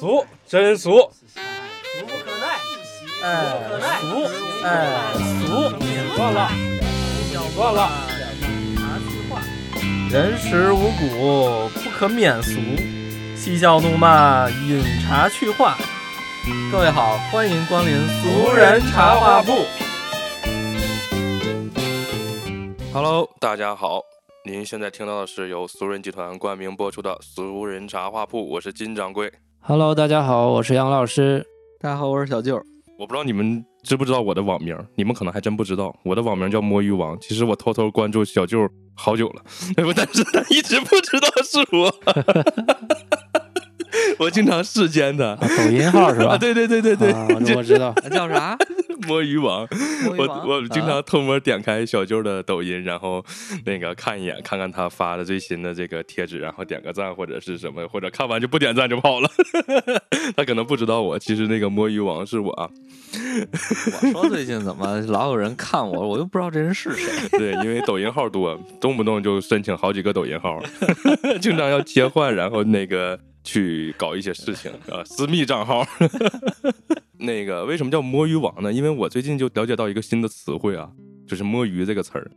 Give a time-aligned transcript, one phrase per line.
[0.00, 2.56] 俗，真俗，俗不可耐，
[3.22, 4.24] 哎可耐俗，
[4.64, 6.48] 哎俗，算了，
[7.54, 7.90] 算了。
[10.10, 12.58] 人食五谷，不可免俗。
[13.36, 15.76] 嬉笑怒骂，饮茶去话。
[16.72, 19.66] 各位好，欢迎光临俗人茶话铺。
[22.94, 24.00] Hello，大家好，
[24.46, 29.30] 您现在听到的是由俗人集团冠名播出的《俗人茶话铺》，我是金掌柜。
[29.62, 31.44] Hello，大家好，我是杨老师。
[31.80, 32.60] 大家好，我是小舅。
[32.98, 37.18] 我不知道你们知不知道我的网名，你们可能还真不知道，我的网名叫摸鱼王。
[37.20, 39.42] 其实我偷偷关注小舅好久了，
[39.94, 41.94] 但是他一直不知道是我。
[44.18, 45.24] 我经常视奸他。
[45.28, 46.32] 啊抖音号是吧？
[46.34, 47.92] 啊，对对对对对，啊我知道。
[48.10, 48.56] 叫啥？
[49.08, 49.66] 摸鱼王。
[50.08, 53.24] 我摸鱼王我经常偷摸点开小舅的抖音，然后
[53.64, 59.30] 那个看一眼，看看他发的最新的这个贴纸，然后点个赞或者是什么，或者看完就不点赞就跑了。
[60.36, 62.70] 他可能不知道我，其实那个摸鱼王是我啊。
[64.02, 67.10] 我说最近怎么老有人看我，我又不知道这人是谁。
[67.38, 70.60] 对，因为抖音号多，动不动就申请好几个抖音号，
[71.40, 75.84] 经常要切换，然后那个去搞一些事情啊，私密账号。
[77.20, 78.72] 那个为什么叫摸鱼王呢？
[78.72, 80.90] 因为我最近就了解到一个新的词汇啊，
[81.26, 82.30] 就是摸鱼这个词儿。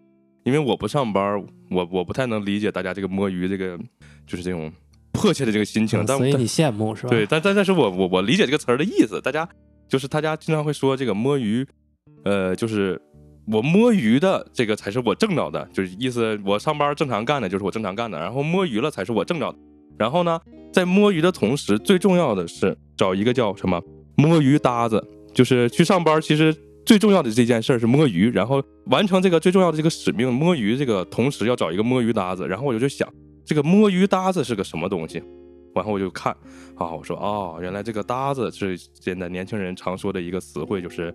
[0.44, 3.80] 因为我不上班，我我不太能理解大家这个摸鱼这个
[4.28, 4.70] 就是这种
[5.14, 7.10] 迫切的这个心情，但但嗯所以你羡慕是吧？
[7.10, 9.48] 对，但但但是我我我理解这个词儿的意思，大家
[9.88, 11.66] 就是大家经常会说这个摸鱼，
[12.26, 13.02] 呃，就是
[13.48, 19.58] 我摸鱼的这个才是我挣着的，就是意思我上班正常干的就是我正常干的，然后摸鱼了才是我挣着的。
[19.98, 20.38] 然后呢，
[20.74, 23.82] 在摸鱼的同时，最重要的是找一个叫什么
[24.16, 32.48] 摸鱼搭子，就是去上班，其实最重要的这件事是摸鱼，然后完成这个最重要的这个使命摸鱼，这个同时要找一个摸鱼搭子。
[32.48, 33.08] 然后我就想，
[33.46, 35.22] 这个摸鱼搭子是个什么东西？
[35.76, 36.32] 然后我就看
[36.76, 41.12] 啊，我说哦，原来这个搭子是现在年轻人常说的一个词汇，就是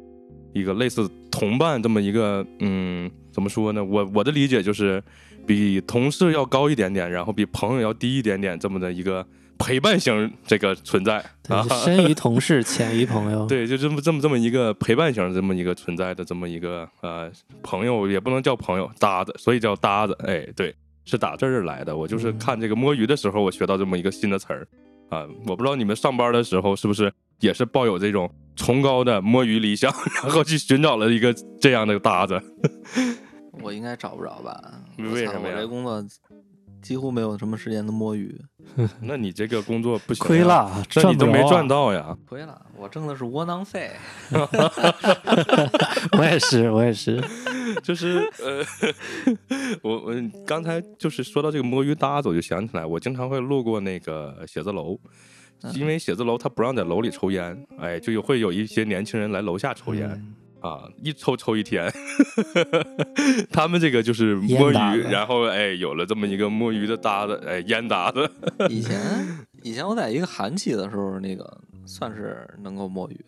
[0.53, 3.85] 一个类似同伴这么一个，嗯，怎么说呢？
[3.85, 5.01] 我我的理解就是
[5.47, 9.25] 比同事要高一点点，然后比朋友要低一点点，这么的一个
[9.59, 11.79] 陪伴型这个存在啊对，。
[11.85, 13.45] 深于同事，浅于朋友。
[13.49, 17.31] 对，就这么这么这么一个陪伴型这么一个存在的这么一个呃
[17.63, 20.17] 朋友，也不能叫朋友搭子，所以叫搭子。
[20.25, 20.75] 哎，对，
[21.05, 21.97] 是打这儿来的。
[21.97, 24.67] 我就是嗯看这个摸鱼的时候，我学到这么一个新的词儿
[25.11, 25.27] 啊。
[25.47, 29.93] 我不知道你们上班的时候是不是也是抱有这种崇高的摸鱼理想，
[30.23, 32.41] 然后去寻找了一个这样的搭子。
[33.61, 34.63] 我应该找不着吧？
[34.99, 36.01] 为什么呀我这工作
[36.89, 38.35] 几乎没有什么时间的摸鱼，
[39.03, 41.69] 那你这个工作不行、亏，了，那赚不着啊你都没赚。
[41.69, 42.17] 到呀。
[42.27, 43.91] 亏了，我挣的是窝囊费。
[46.17, 47.23] 我也是，我也是。
[47.83, 48.65] 就是呃，
[49.83, 50.15] 我我
[50.47, 54.99] 刚才就是说到这个摸鱼搭子，我就想起来，我经常会路过那个写字楼，
[55.75, 60.09] 因为写字楼他不让在楼里抽烟，哎，就有会有一些年轻人来楼下抽烟。
[60.09, 61.91] 嗯啊，一抽抽一天，
[63.51, 68.29] 他们这个就是摸鱼，然后哎有了这么一个摸鱼的搭子，哎烟搭子，
[68.69, 69.01] 以前
[69.63, 73.25] 以前我在一个韩企的时候，那个算是能够摸鱼，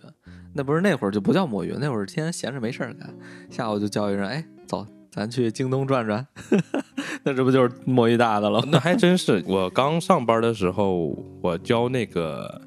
[0.54, 3.14] 那不是那会儿就不叫摸鱼，那会儿天天闲着没事儿干，
[3.50, 6.26] 下午就叫一声，哎，走，咱去京东转转，
[7.22, 8.60] 那这不就是摸鱼搭子了？
[8.72, 9.42] 那还真是。
[9.46, 12.60] 我刚上班的时候，我教那个，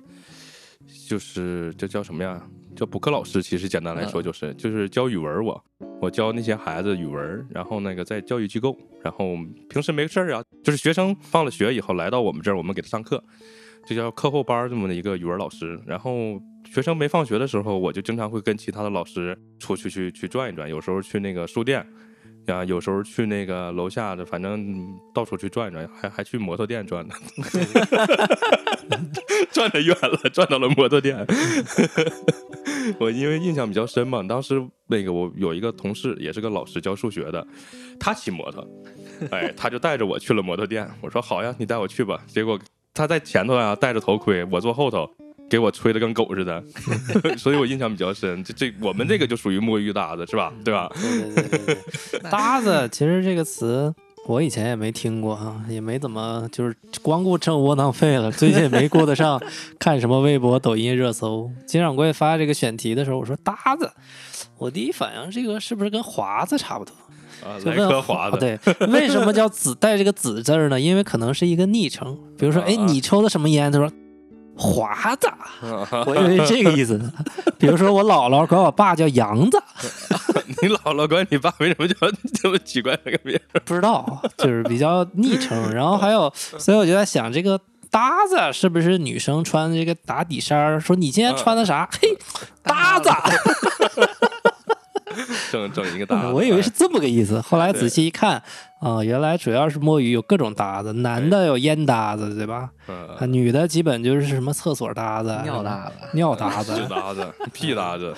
[1.09, 2.41] 就是这叫什么呀？
[2.75, 3.41] 叫补课老师。
[3.41, 5.63] 其实简单来说，就是、就是教语文我。
[6.01, 9.35] 我教那些孩子语文，然后那个在教育机构，然后
[9.69, 13.23] 平时没事儿啊，就是学生放了学以后来到我们这儿，我们给他上课，
[13.85, 15.79] 就叫课后班这么的一个语文老师。
[15.85, 21.85] 然后学生没放学的时候，我就经常会跟其他的老师出去去去转一转，有时候去那个书店。
[22.47, 27.15] 呀，有时候去那个楼下的，反正到处去转转，还还去摩托店转呢，
[29.51, 31.25] 转的远了，转到了摩托店。
[32.99, 37.47] 我因为印象比较深嘛，当时那个我有一个同事，也是个老师教数学的，
[37.99, 38.67] 他骑摩托，
[39.31, 40.89] 哎，他就带着我去了摩托店。
[41.01, 42.21] 我说好呀，你带我去吧。
[42.27, 42.59] 结果
[42.93, 45.09] 他在前头啊，戴着头盔，我坐后头，
[45.49, 46.63] 给我吹的跟狗似的，
[47.37, 48.43] 所以我印象比较深。
[48.43, 50.51] 这这我们这个就属于摸鱼搭子是吧？
[50.63, 50.91] 对吧？
[50.99, 51.75] 对对对对
[52.19, 52.19] 对。
[52.31, 53.93] 搭子，其实这个词
[54.27, 58.31] 我以前也没听过哈，也没怎么就是光顾挣窝囊费了。
[58.31, 59.39] 最近也没顾得上
[59.77, 61.51] 看什么微博、抖音热搜。
[61.67, 63.91] 金掌柜发这个选题的时候，我说搭子，
[64.57, 66.93] 我第一反应这个是不是跟华子差不多？
[67.43, 68.57] 啊，来颗华子，对，
[68.87, 70.79] 为什么叫子带这个子字儿呢？
[70.79, 73.69] 因为可能是一个昵称，比如说，哎，啊你抽的什么烟？
[73.69, 73.91] 他说
[74.55, 75.27] 华子，
[76.05, 77.11] 我以为这个意思呢。
[77.57, 79.61] 比如说我姥姥管我爸叫杨子，
[80.61, 81.95] 你姥姥管你爸为什么叫
[82.33, 83.59] 这么奇怪的个名儿？
[83.63, 85.73] 不知道，就是比较昵称。
[85.73, 87.59] 然后还有，所以我就在想，这个
[87.89, 90.79] 搭子是不是女生穿这个打底衫？
[90.79, 91.89] 说你今天穿的啥？
[92.01, 92.17] 嘿，
[92.61, 93.09] 搭子，
[95.51, 97.39] 整整一个搭子，我以为是这么个意思。
[97.41, 98.41] 后来仔细一看，
[98.79, 102.69] 啊、原来主要是摸鱼有各种搭子，男的有烟搭子，对吧？
[102.87, 108.13] 啊，嗯，女的基本就是什么厕所搭子、尿搭子，尿搭子、屎搭子、 屁搭子，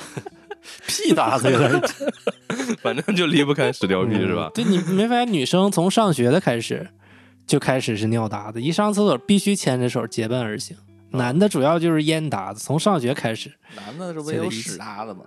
[0.88, 1.82] 屁搭子有点
[2.82, 4.50] 反正就离不开屎尿屁是吧？
[4.54, 6.90] 对你没发现女生从上学的开始
[7.46, 10.76] 就开始是尿搭子，一上厕所必须牵着手结伴而行。
[11.12, 13.54] 男的主要就是烟搭子，从上学开始。
[13.76, 15.22] 男的这不也有屎搭子吗？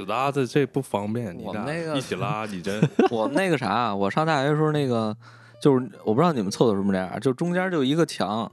[0.00, 5.16] 屎搭子这不方便，你俩我们那个一起拉， 你真 我们那个啥，我上大学的时候那个
[5.60, 8.50] 就是我不知道你们厕所是不是这样，就中间就一个墙，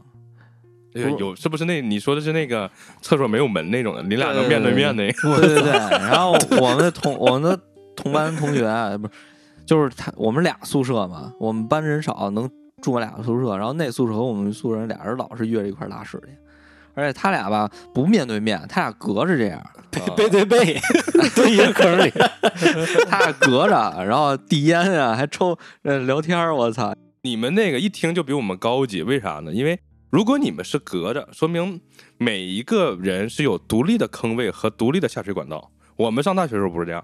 [0.95, 2.69] 哎呀有是不是那你说的是那个
[3.01, 5.35] 厕所没有门那种的，你俩能面对面那个？
[5.41, 5.71] 对对对。
[5.71, 6.31] 然后
[6.61, 7.59] 我们的同我们的
[7.95, 8.63] 同班同学
[8.97, 9.13] 不是，
[9.65, 12.49] 就是他我们俩宿舍嘛，我们班人少，能
[12.81, 16.37] 住我俩宿舍，然后那宿舍和我们宿舍人俩人老是约着一块儿拉屎去。
[16.95, 19.61] 而且他俩吧不面对面，他俩隔着这样，
[20.15, 20.79] 背对背，
[21.35, 22.11] 对一个坑里。
[23.09, 26.93] 他俩隔着，然后递烟啊，还抽呃聊天儿我操！
[27.23, 29.51] 你们那个一听就比我们高级，为啥呢？
[29.51, 29.79] 因为
[30.09, 31.81] 如果你们是隔着，说明
[32.17, 35.71] 每一个人是有独立的坑位和独立的下水管道。
[35.95, 37.03] 我们上大学的时候不是这样，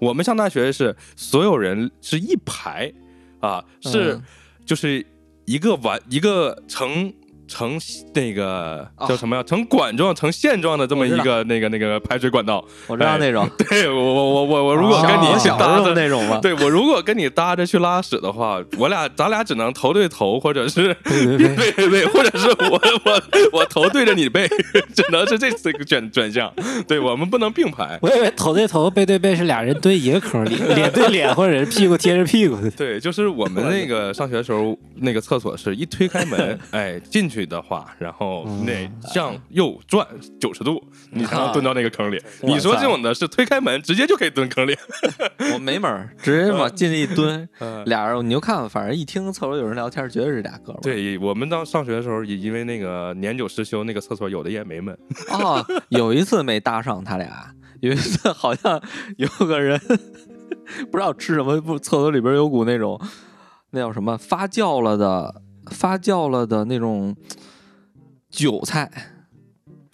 [0.00, 2.92] 我们上大学是所有人是一排
[3.40, 4.22] 啊，是、嗯
[4.64, 5.04] 就是
[5.44, 7.12] 一个完一个成。
[7.48, 7.78] 成
[8.14, 9.42] 那个啊叫什么呀？
[9.42, 12.64] 成管状、成线状的这么一个那个那个排水管道。
[12.86, 23.22] 我知道那种， 对我我我我我如果跟你一起搭着那种吗，对我如果跟你搭着去拉屎的话，我俩咱俩只能头对头，或者是对对对或者是我我
[23.52, 24.48] 我头对着你背，
[24.94, 26.52] 只能是这四个转转向。
[26.86, 27.98] 对我们不能并排。
[28.02, 32.56] 我以为头对头、背对背是俩人蹲一个坑里，脸对脸，或者是屁股贴着屁股。
[32.76, 40.06] 对，就是我们那个上学的时候，那个厕所是一推开门，哎，进去的话，然后那向右转
[40.40, 42.22] 九十度，你才能蹲到那个坑里。
[42.42, 44.76] 你说这种的是推开门直接就可以蹲坑里。
[45.52, 50.80] 我没门儿， 直接往进去一蹲， 嗯俩人你就看，反正一听厕所有人聊天，绝对是俩哥们儿。
[50.82, 54.96] 对我们当上学的时候，也因为那个年久失修，那个厕所有的也没门。
[55.30, 58.80] 哦，有一次没搭上他俩，有一次好像
[59.16, 59.80] 有个人
[60.90, 63.00] 不知道吃什么，不厕所里边有股那种
[63.70, 67.16] 那叫什么发酵了的发酵了的那种
[68.30, 68.90] 韭菜，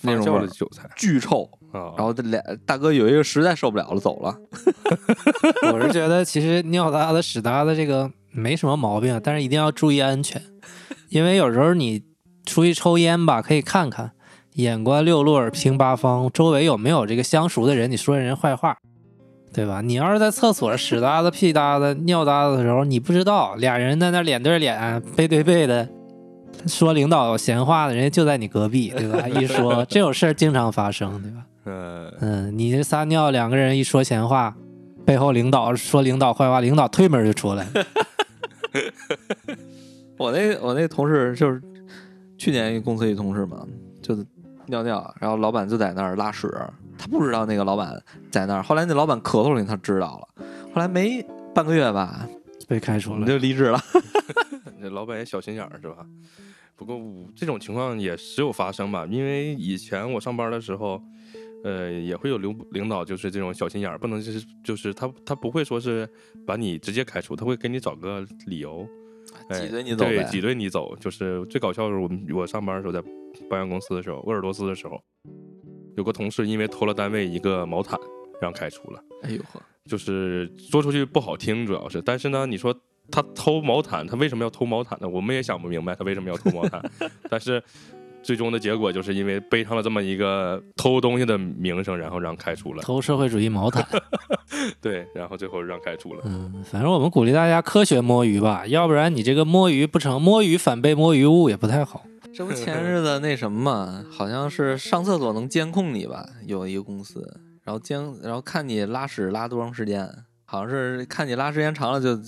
[0.03, 0.89] 那种发酵味儿的韭菜。
[0.97, 1.51] 巨臭。
[1.73, 4.37] 啊，然后这俩大哥有一个实在受不了了，走了。
[5.73, 10.43] 我是觉得其实尿搭子、屎搭子这个没什么毛病，但是一定要注意安全，
[11.09, 12.05] 因为有时候你
[12.45, 14.13] 出去抽烟吧，可以看看，
[14.57, 18.77] 眼观六路，耳听八方，周围有没有这个相熟的人，你说人坏话，
[19.53, 19.81] 对吧？
[19.83, 25.89] 你要是在厕所屎 搭子、屁搭子、尿搭子的时候，你不知道俩人在那脸对脸、背对背的。
[26.67, 29.27] 说领导闲话的人家就在你隔壁，对吧？
[29.41, 31.45] 一说这种事儿经常发生，对吧？
[31.65, 34.55] 嗯，嗯，你这撒尿两个人一说闲话，
[35.05, 37.87] 背后领导说领导坏话，领导推门就出来了。
[40.19, 41.61] 我那我那同事就是
[42.39, 43.67] 去年一公司一同事嘛，
[44.01, 44.25] 就是
[44.73, 46.49] 尿尿，然后老板就在那儿拉屎，
[46.99, 51.25] 他不知道那个老板在那儿，后来那老板咳嗽了，他知道了，后来没
[51.55, 52.27] 半个月吧，
[52.67, 53.27] 被开除了。
[53.27, 53.79] 就离职了。
[54.81, 56.05] 这老板也小心眼儿是吧？
[56.75, 56.99] 不过
[57.37, 61.01] 这种情况也时有发生吧，因为以前我上班的时候，
[61.63, 66.09] 呃，也会有领领导就是这种小心眼儿，不能就是就是他他不会说是
[66.47, 68.89] 把你直接开除，他会给你找个理由，哎
[69.51, 70.97] 挤兑你走对，挤兑你走。
[70.97, 73.01] 就是最搞笑的是，我们我上班的时候在
[73.49, 75.03] 保险公司的时候，鄂尔多斯的时候，
[75.97, 77.99] 有个同事因为偷了单位一个毛毯，
[78.41, 79.05] 让开除了。
[79.23, 82.75] 哎呦呵，就是说出去不好听，主要是，但是呢，你说
[83.11, 85.09] 他偷毛毯，他为什么要偷毛毯呢？
[85.09, 86.83] 我们也想不明白他为什么要偷毛毯，
[87.29, 87.63] 但是
[88.23, 93.87] 最终的结果就是因为背上了这么一个偷东西的名声，然后让开除了，偷社会主义毛毯。
[94.81, 96.23] 对，然后最后让开除了。
[96.25, 102.05] 嗯，反正我们鼓励大家科学摸鱼吧，要不然你这个摸鱼不成，摸鱼反被摸鱼误也不太好。
[102.35, 106.27] 这不前日子那什么嘛，好像是上厕所能监控你吧？
[106.47, 110.09] 有一个公司，然后监，然后看你拉屎拉多长时间，
[110.45, 112.19] 好像是看你拉时间长了就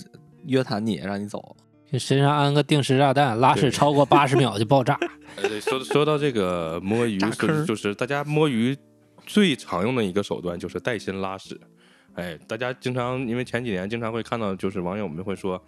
[0.45, 1.55] 约谈你，让你走。
[1.91, 4.99] 就身上安个定时炸弹，拉屎超过八十秒就爆炸。
[5.37, 8.75] 呃对，说说到这个摸鱼，就是就是大家摸鱼
[9.25, 11.59] 最常用的一个手段就是带薪拉屎。
[12.13, 15.61] 哎，大家经常因为前几年经常会看到，就是网友们会说，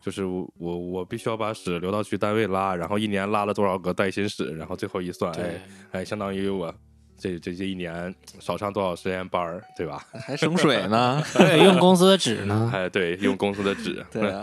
[0.00, 5.60] 就是我我我必须要把屎留到去单位拉，然后一年拉了多少个带薪屎，然后最后一算，哎
[5.90, 6.72] 哎，相当于我
[7.18, 10.02] 这这这一年少上多少时间班儿，对吧？
[10.26, 11.22] 还省水呢。
[11.36, 12.70] 对，用公司的纸呢。
[12.72, 14.40] 哎，对，用公司的纸， 对啊，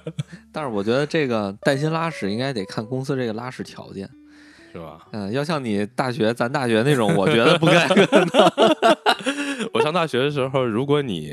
[0.52, 4.08] 但是我觉得这个带薪拉屎应该得看公司这个拉屎条件。
[4.72, 5.06] 是吧？
[5.12, 7.86] 嗯，要像你大学咱大学那种，我觉得不该。
[9.74, 11.30] 我上大学的时候，如果你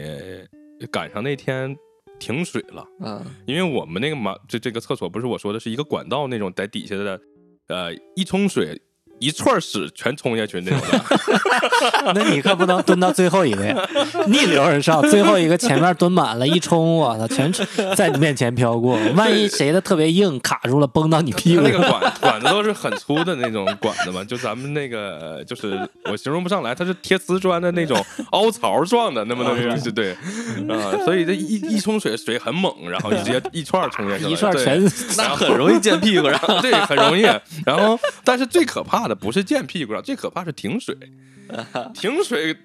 [0.92, 1.74] 赶上那天
[2.20, 7.22] 停水了，嗯因为我们那个马这这个厕所不是我说的是一个管道那种在底下的，
[7.70, 8.82] 呃，一冲水
[9.20, 12.14] 一串屎全冲下去那种的。
[12.16, 13.76] 那你可不能蹲到最后一位，
[14.28, 17.52] 逆流而上，最后一个前面蹲满了，一冲，我操，全
[17.96, 18.98] 在你面前飘过。
[19.16, 30.12] 万一谁的特别硬卡住了，崩到你屁股，那个管管子都是很粗的那种管子嘛， 就咱们那个呃就是我形容不上来，它是贴瓷砖的那种凹槽状的，那么那是对
[30.70, 34.84] 啊，所以这一一冲水水很猛，然后直接一串儿冲下去，一串对全
[35.18, 36.60] 那很容易溅屁股然后。
[36.62, 37.22] 对，很容易。
[37.66, 40.96] 然后，但是最可怕的不是溅屁股上，最可怕是停水。
[41.96, 42.56] 停水，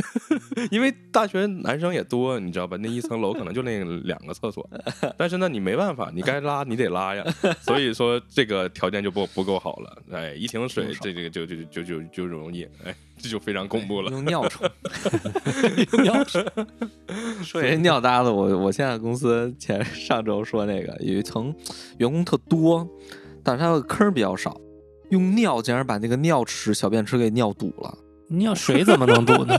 [0.70, 2.76] 因为大学男生也多，你知道吧？
[2.78, 4.68] 那一层楼可能就那两个厕所，
[5.16, 7.24] 但是呢，你没办法，你该拉你得拉呀。
[7.62, 10.02] 所以说这个条件就不不够好了。
[10.12, 14.10] 哎，一停水，这这个就就就就就容易，哎，这就非常恐怖了。
[14.10, 14.68] 用尿冲，
[16.04, 16.44] 尿冲。
[17.42, 21.54] 说起这尿搭子，我我现在公司前上周说那个有一层
[21.96, 22.86] 员工特多，
[23.42, 24.60] 但是他的坑比较少，
[25.12, 27.94] 用尿竟然把那个尿池、小便池给尿堵了，
[28.28, 29.54] 尿水怎么能堵呢？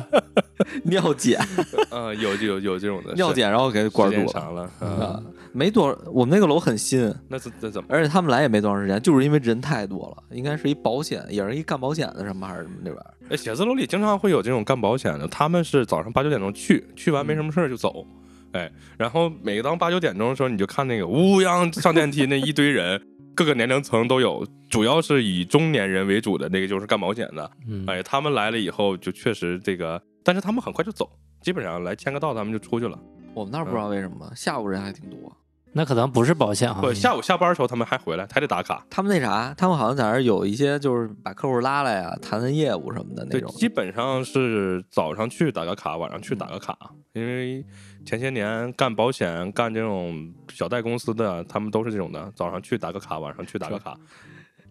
[0.83, 1.47] 尿碱、
[1.91, 4.51] 嗯，有有有这种的尿碱，然后给管时堵了。
[4.51, 7.87] 了，嗯，啊，没多，我们那个楼很新，那是那怎么？
[7.87, 13.13] 而且他们来也没多长时间，就是因为人太多了，应该是一保险，也是一干保险的什么还是什么那边儿。
[13.29, 18.07] 哎，写字楼里经常会有这种干保险的，他们是早上八九点钟去，去完没什么事儿就走，
[18.53, 22.99] 哎，然后每当八九点钟的时候，你就看那个乌泱上电梯那一堆人，
[23.35, 31.09] 各个年龄层都有，主要是以中年人为主的那个就是干保险的，嗯，哎，他们来了以后就确实这个，但是他们很快就走，
[31.41, 32.97] 基本上来签个到他们就出去了。
[33.33, 35.35] 我们那儿不知道为什么，下午人还挺多。
[35.75, 36.93] 那可能不是保险啊不，。
[36.93, 38.85] 下午下班的时候他们还回来，还得打卡。
[38.91, 43.49] 他们那啥，他们好像在那儿有一些就是把客户拉来呀，谈谈业务什么的那对，种。
[43.53, 46.77] 基本上是早上去打个卡，晚上去打个卡。
[47.13, 47.65] 因为
[48.05, 53.97] 前些年干保险、干这种小贷公司的，他们都是这种的，早上去打个卡，晚上去打个卡。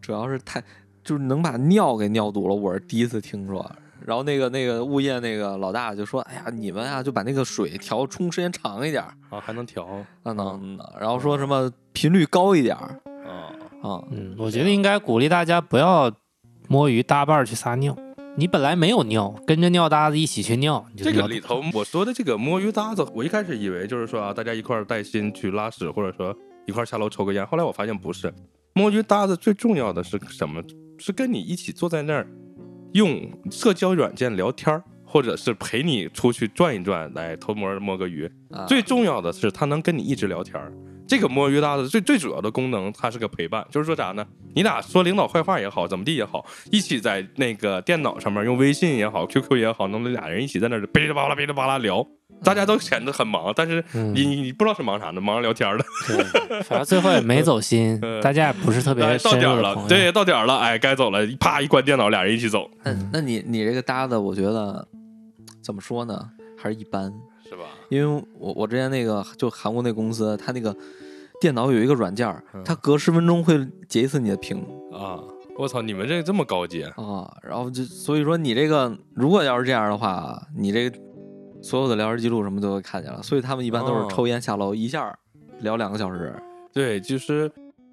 [0.00, 0.62] 主要是太
[1.02, 3.70] 就是能把尿给尿堵了，我是第一次听说。
[4.04, 9.88] 然后那个那个物业那个老大就说：“哎呀，你们啊就把那个水调冲时间长一点儿，啊，还能调
[10.24, 10.94] 那能的。
[11.00, 13.54] 然后说什么频率高一点儿啊。
[13.80, 16.12] 啊，嗯，我觉得应该鼓励大家不要
[16.68, 17.96] 摸鱼搭伴儿去撒尿。
[18.34, 26.34] 你本来没有尿，跟着尿搭子一起去尿，你就这个里头我说的这个摸鱼搭子，我一开始以为就是说啊，大家一块儿带薪去拉屎，或者说
[26.66, 27.46] 一块儿下楼抽个烟。
[27.46, 28.32] 后来我发现不是，
[28.72, 30.62] 摸鱼搭子最重要的是什么？
[30.98, 32.26] 是跟你一起坐在那儿
[32.92, 38.30] 用社交软件聊天儿，或者是陪你出去转一转，来偷摸摸个鱼。
[38.50, 40.72] 啊最重要的是，他能跟你一直聊天儿。
[41.06, 44.26] 这个摸鱼搭子最最主要的功能，它是个陪伴，就是说啥呢？
[44.54, 52.06] 你俩说领导坏话也好，怎么地也好，一起在那个电脑上面用微信也好，QQ 也好，能俩人一起在那儿哔哩吧啦哔哩吧啦聊，
[52.42, 55.84] 大家都显得很忙，但是嗯你你不知道是忙啥呢，忙着聊天的。
[56.64, 59.86] 反正最后也没走心 嗯，大家也不是特别哎，到深点了。
[59.88, 64.86] 对，到点儿了，哎，该走了，啪一关电脑，俩人一起走，那那你你这个搭子，我觉得
[65.62, 66.28] 怎么说呢，
[66.58, 67.12] 还是一般。
[67.52, 67.64] 是吧？
[67.90, 70.74] 因为我我之前那个就韩国那公司，他那个
[71.38, 75.20] 电脑有一个软件儿嗯，它隔十分钟会截一次你的屏啊，
[75.58, 80.98] 我操，你们这这么高级，啊，然后就所以说你这个如果要是这样的话，你这个
[81.60, 85.14] 所有的聊天记录什么都会看见了，所以他们一般都哦是抽烟下楼一下
[85.60, 86.34] 聊两个小时。
[86.72, 87.52] 对，就是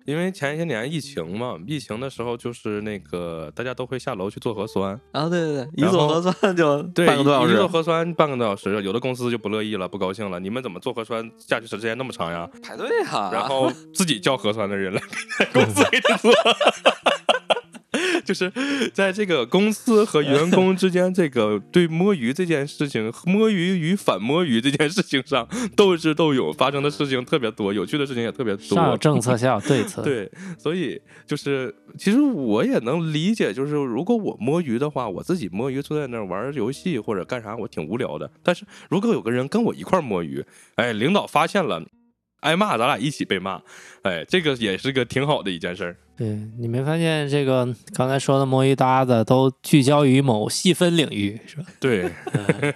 [0.10, 12.50] 因为前些年疫情嘛，疫情的时候就是那个大家都会下楼去做核酸，啊，对对对，一做核酸就 对，半个多小时一一做，核酸半个多小时，有的公司就不乐意了，不高兴了，你们怎么做核酸下去时间那么长呀？
[12.64, 15.00] 排队啊，然后自己叫核酸的人来
[15.54, 16.34] 公司给你 做。
[18.30, 18.52] 就是
[18.94, 28.78] 在这个公司和员工之间，这个对摸鱼这件事情，摸鱼与反摸鱼这件事情上斗智斗勇，发生的事情特别多，有趣的事情也特别多。
[28.78, 38.30] 上有政策，下有对策。，对，所以就是，其实我也能理解，就是如果我摸鱼的话，我自己摸鱼坐在那儿玩游戏或者干啥，我挺无聊的。
[38.44, 40.46] 但是如果有个人跟我一块摸鱼，
[40.76, 41.84] 哎，领导发现了，
[42.42, 43.62] 挨骂，咱俩一起被骂，
[44.04, 45.98] 哎，这个也是个挺好的一件事儿。
[46.18, 51.64] 对你没发现这个刚才说的摸鱼搭子都聚焦于某细分领域，是吧？
[51.80, 52.10] 对，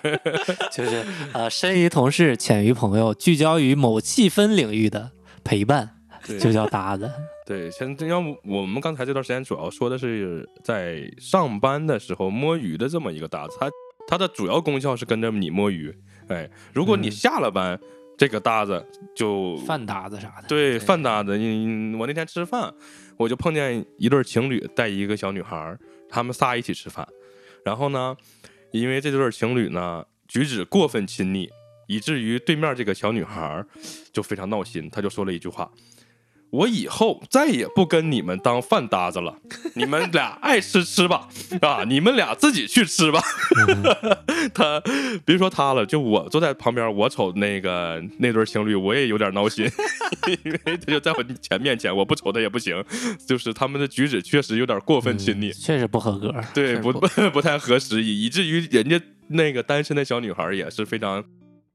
[0.71, 1.03] 就是
[1.33, 5.11] 呃，深于同事，浅于朋友，聚焦于某细分领域的
[5.43, 5.97] 陪伴，
[6.39, 7.11] 就叫搭子。
[7.45, 13.69] 对，现在要我们刚才这段时间主要说的是在上班的时候摸鱼的这么一个搭子，它
[14.07, 15.93] 它的主要功效是跟着你摸鱼。
[16.29, 17.77] 哎，如果你嗯下了班，
[18.17, 20.47] 这个搭子就饭搭子啥的。
[20.47, 21.37] 对饭搭子。
[21.37, 22.73] 你我那天吃饭，
[23.17, 25.79] 我就碰见一对情侣带一个小女孩儿，
[26.09, 27.07] 他们仨一起吃饭。
[27.65, 28.15] 然后呢，
[28.71, 31.49] 因为这对情侣呢举止过分亲密，
[31.87, 33.65] 以至于对面这个小女孩
[34.11, 35.71] 就非常闹心，她就说了一句话。
[36.53, 39.39] 我以后再也不跟你们当饭搭子了，
[39.73, 41.27] 你们俩爱吃吃吧，
[41.61, 43.19] 啊，你们俩自己去吃吧。
[44.53, 44.79] 他
[45.25, 49.65] 别说他了，就我坐在旁边，我瞅那个那对情侣，我也有点闹心，
[50.43, 52.83] 因为他就在我前面前，我不瞅他也不行，
[53.27, 56.31] 就是他们的举止确实有点过分亲密，确实不合格。
[56.53, 61.23] 对，不不不不太合时宜，以至于人家那个单身的小女孩也是非常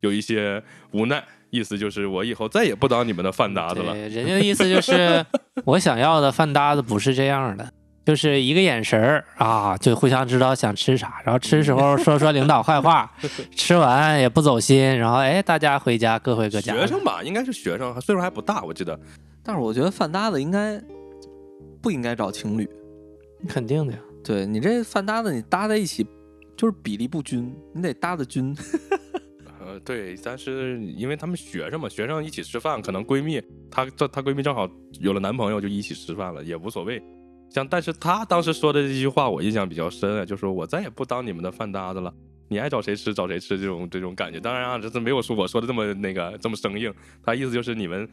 [0.01, 3.95] 有一些无奈，意思就是我以后再也不当你们的饭搭子了。
[3.95, 5.25] 人家的意思就是，
[5.65, 7.69] 我想要的饭搭子不是这样的，
[8.05, 13.11] 就是一个眼神儿啊，就互相知道想吃啥，然后吃时候 说说领导坏话，
[13.57, 16.75] 吃完也不走心，然后哎，大家回家各回各家。
[16.75, 18.99] 学生吧，应该是学生，岁数还不大，我记得。
[19.43, 20.79] 但是我觉得饭搭子应该
[21.81, 22.69] 不应该找情侣。
[23.49, 26.07] 肯定的呀，对你这饭搭子，你搭在一起
[26.57, 28.55] 就是比例不均，你得搭的均。
[29.69, 33.39] 呃，对，但是因为他们学生嘛，学生一起吃饭，可能闺蜜
[33.71, 34.67] 她她她闺蜜正好
[35.01, 37.03] 有了男朋友，就一起吃饭了，也无所谓。
[37.51, 42.11] 像，但是她当时说的这句话，我印象比较深啊，就说我再也不当你们的饭搭子了，
[42.49, 44.41] 你爱找谁吃找谁吃这种这种感觉。
[44.41, 46.91] 当然啊，这是没有说我说的这么那个这么生硬，
[47.23, 48.09] 她意思就是你们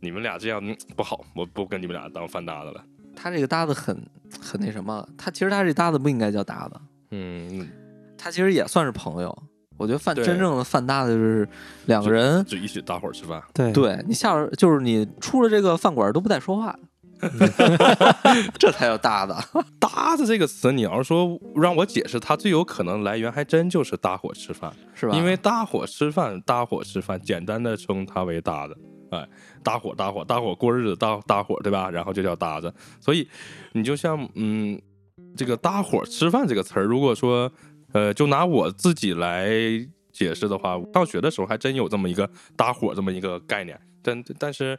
[0.00, 2.82] 你们俩这样、嗯、不好，我不跟你们俩当饭搭子了。
[3.14, 3.94] 他这个搭子很
[4.40, 7.68] 很那什么，他其实他这搭子不应该叫搭子，嗯，
[8.16, 9.42] 他其实也算是朋友。
[9.76, 11.48] 我觉得饭真正的饭搭子就是
[11.86, 13.42] 两个人，就一起搭伙儿吃饭。
[13.52, 17.28] 对对你下边就是你出了这个饭馆都不带说话的，
[18.58, 19.34] 这才叫搭子。
[19.80, 24.72] 搭子这个词，你要是说让我解释，它最有可能来源还真就是搭伙吃饭。
[24.94, 25.16] 是吧？
[25.16, 28.76] 因为搭伙吃饭，搭伙吃饭，简单的称它为搭子，
[29.10, 29.26] 哎，
[29.62, 31.90] 搭伙搭伙搭伙过日子，搭搭伙对吧？
[31.90, 32.72] 然后就叫搭子。
[33.00, 33.28] 所以
[33.72, 34.80] 你就像嗯，
[35.36, 37.50] 这个搭伙吃饭这个词儿，如果说
[37.96, 39.48] 呃，就拿我自己来
[40.12, 44.78] 解释的话，上学的时候还真有这么一个搭伙这么一个概念，但但是。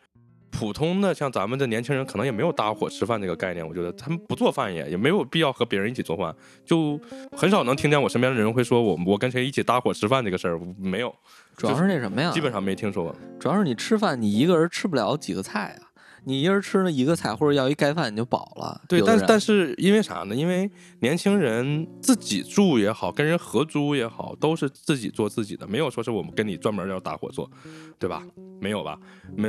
[0.49, 3.67] 普通的像咱们的年轻人，可能也没有搭伙吃饭这个概念。
[3.67, 6.33] 我觉得他们不做饭也也没有必要和别人一起做饭，
[6.65, 6.99] 就
[7.33, 11.13] 很少能听见我身边的人会说我我跟谁一起搭伙吃饭这个事儿，没有。
[11.57, 12.31] 主要是那什么呀？
[12.31, 13.13] 基本上没听说过。
[13.37, 15.86] 主要是你吃饭，你一个人吃不了几个菜啊。
[16.27, 18.81] 你一人吃那一个菜或者要一盖饭你就饱了。
[18.87, 20.35] 对，但是但是因为啥呢？
[20.35, 27.49] 因为年轻人自己住也好，跟人合租也好，都是自己做自己的，没有说是我们跟你专门要搭伙做，
[27.97, 28.21] 对吧？
[28.59, 28.99] 没有吧？
[29.33, 29.47] 没，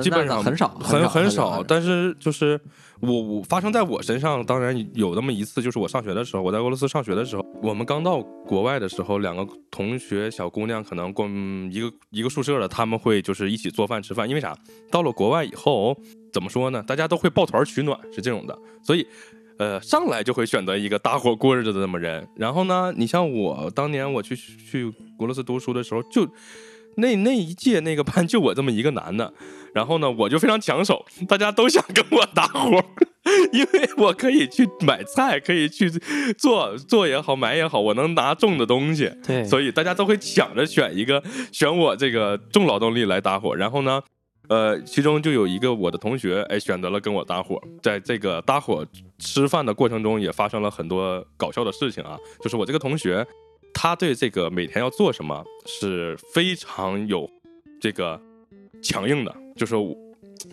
[0.00, 1.62] 基本上很少很很少。
[1.66, 2.60] 但是就是
[3.02, 14.56] 我我发生在我身上，当然有那么一次，就是我上学的时候，我在俄罗斯上学的时候，我们刚到国外的时候，两个同学小姑娘可能跟一个一个宿舍的，他们会就是一起做饭吃饭，因为啥？
[14.90, 15.96] 到了国外以后。
[16.32, 16.82] 怎么说呢？
[16.86, 19.06] 大家都会抱团取暖，是这种的，所以，
[19.58, 22.26] 呃，上来就会选择一个搭伙过日子的那么人。
[22.36, 24.86] 然后呢，你像我当年我去去
[25.18, 26.26] 俄罗斯读书的时候，就
[26.96, 29.32] 那那一届那个班就我这么一个男的，
[29.74, 32.84] 然后呢，我就非常抢手，大家都想跟我搭伙，
[33.52, 35.90] 因为我可以去买菜，可以去
[36.36, 43.54] 做做也好，买也好，我能拿重的东西，对，所以大家都会抢着选一个选我这个重劳动力来搭伙。
[43.54, 44.02] 然后呢？
[44.48, 48.84] 呃，其中就有一个我的同学，哎，选择了跟我搭伙，在这个搭伙
[49.18, 52.18] 吃饭的过程中，也发生了很多搞笑的事情啊。
[52.42, 53.24] 就是我这个同学，
[53.74, 57.28] 他对这个每天要做什么是非常有
[57.80, 58.20] 这个
[58.82, 59.74] 强硬的，就是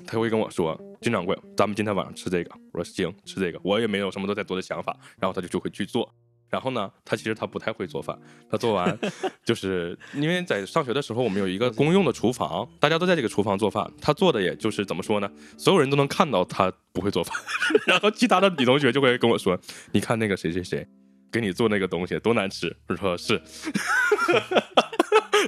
[0.06, 6.14] 他会跟我说：“金掌柜，咱们今天晚上吃这个。”我说：“行，吃这个。”我也没有什么都在做的想法，然后他就就会去做。
[6.50, 8.20] 然后呢，他其实他不太会做饭。
[8.50, 8.98] 他做完，
[9.46, 13.88] 就是因为在上学的时候，我们有一个公用的厨房，大家都在这个厨房做饭。
[14.02, 15.32] 他做的也就是怎么说呢？
[15.58, 17.38] 所有人都能看到他不会做饭。
[17.86, 19.60] 然后其他的女同学就会跟我说
[19.94, 20.88] ：“你看那个谁谁谁
[21.32, 23.42] 给你做那个东西多难吃。”我说：“是。”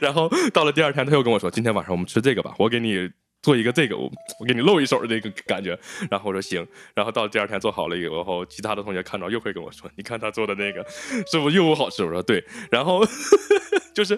[0.02, 3.10] 然后到了第二天，他又跟我说：“今天晚上我们吃这个吧，我给你。”
[3.42, 4.04] 做一个这个，我
[4.40, 5.76] 我给你露一手的那个感觉，
[6.12, 6.64] 然后我说行，
[6.94, 10.86] 然后到第二天做好了以后，其他的同学看到又会跟我说，你看他做的那个
[11.26, 12.04] 是不是又不好吃？
[12.04, 13.04] 我说对，然后
[13.96, 14.16] 就是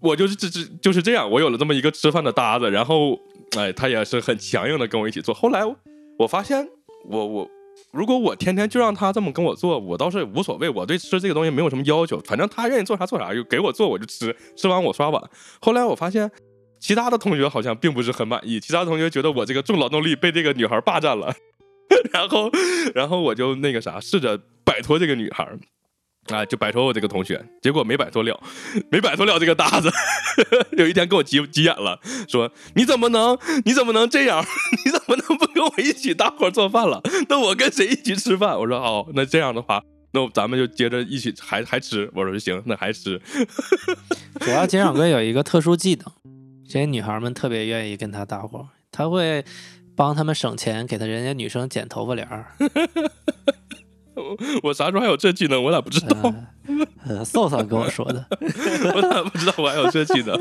[0.00, 3.16] 我就是这这就是这样，我有了这么一个吃饭的搭子，然后
[3.56, 5.32] 哎，他也是很强硬的跟我一起做。
[5.32, 5.62] 后来
[6.18, 6.68] 我发现，
[7.04, 7.48] 我我
[7.92, 15.22] 如果我天天就让他这么跟我做，我倒是无所谓，我对吃这个东西没有什么要求，反正他愿意做啥做啥，就给我做我就吃，吃完我刷碗。
[15.60, 16.30] 后来我发现。
[16.84, 21.32] 其他的同学好像并不是很满意，其他同学觉得我这个重劳动力被这个女孩霸占了，
[22.12, 22.50] 然后，
[22.92, 25.48] 然后我就那个啥，试着摆脱这个女孩。
[26.28, 28.40] 啊，就摆脱我这个同学，结果没摆脱了，
[28.90, 29.90] 没摆脱了这个搭子。
[30.78, 34.44] 有一天跟我急急眼了，说：“你怎么能，你怎么能这样？
[34.84, 37.00] 你怎么能不跟我一起搭伙做饭了？
[37.28, 39.82] 那我跟谁一起吃饭？”我说：“哦，那这样的话，
[40.12, 43.20] 那咱们就接着一起还还吃。”我说：“行，那还吃。
[44.40, 46.06] ”主要金掌柜有一个特殊技能，
[46.64, 49.44] 这些女孩们特别愿意跟他搭伙，他会
[49.96, 52.54] 帮他们省钱，给他人家女生剪头发帘儿。
[54.14, 54.36] 我
[54.68, 55.62] 我啥时候还有这技能？
[55.62, 56.34] 我咋不知道？
[57.06, 58.24] 呃，嫂嫂跟我说的，
[58.94, 60.38] 我咋不知道我还有这技能？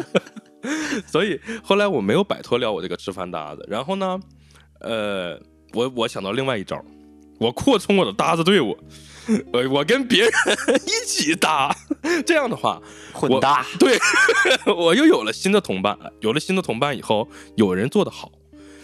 [1.07, 3.65] 所以后来我没有摆脱了我这个吃饭搭子。
[3.69, 4.19] 然后呢，
[4.79, 5.39] 呃，
[5.73, 6.84] 我我想到另外一招，
[7.39, 8.77] 我扩充我的搭子队伍，
[9.51, 10.31] 我我跟别人
[10.86, 11.75] 一起搭。
[12.25, 12.81] 这样的话，
[13.13, 13.65] 混搭。
[13.79, 13.97] 对，
[14.75, 15.97] 我又有了新的同伴。
[16.19, 18.31] 有了新的同伴以后，有人做的好，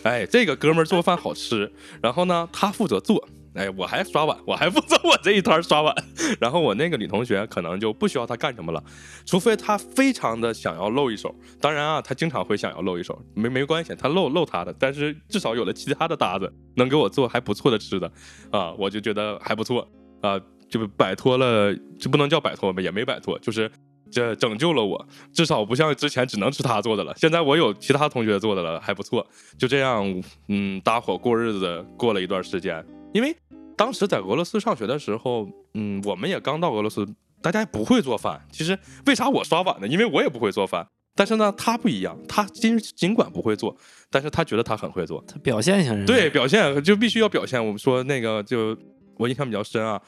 [0.04, 1.72] 哎，这个哥们儿做饭好吃。
[2.02, 3.28] 然后呢，他负责做。
[3.58, 5.94] 哎，我还刷碗，我还负责我这一摊刷碗，
[6.40, 8.84] 然后我那个女同学可能就不需要他干什么了，
[9.26, 11.34] 除非他非常的想要露一手。
[11.60, 18.12] 当然啊，他经常会想要露一手，没没关系，他露露他的，但是至少有了其他的搭子能给我做还不错的吃的
[18.52, 19.88] 啊，我就觉得还不错
[20.22, 20.40] 啊，
[20.70, 23.72] 就摆脱了，就不能叫摆脱吧，也没摆脱，就是
[24.12, 29.26] 这拯救了我，至少不像之前只能吃他做的了，现在我有其他同学做的了，还不错，
[29.58, 32.86] 就这样，嗯，搭伙过日子过了一段时间。
[33.14, 33.36] 因为
[33.76, 37.06] 当时在俄罗斯上学的时候，嗯，我们也刚到俄罗斯，
[37.42, 38.42] 大家不会做饭。
[38.52, 39.88] 其实为啥我刷碗呢？
[39.88, 40.88] 因为我也不会做饭。
[41.16, 43.76] 但是呢，他不一样，他尽尽管不会做，
[44.12, 45.24] 但是他觉得他很会做。
[45.28, 46.06] 他表现型人。
[46.06, 47.60] 对，表现就必须要表现。
[47.60, 48.78] 我们说那个，就
[49.16, 50.00] 我印象比较深啊，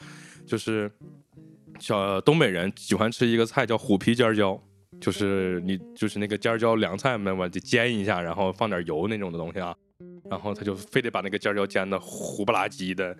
[0.46, 0.88] 就是
[1.80, 4.56] 小东北人喜欢吃一个菜叫虎皮尖椒，
[5.00, 9.74] 就是你就是那个尖椒凉菜嘛，我就煎一下，然后放点油那种的东西啊。
[10.30, 13.16] 然后他就非得把那个尖椒煎的糊不拉几的，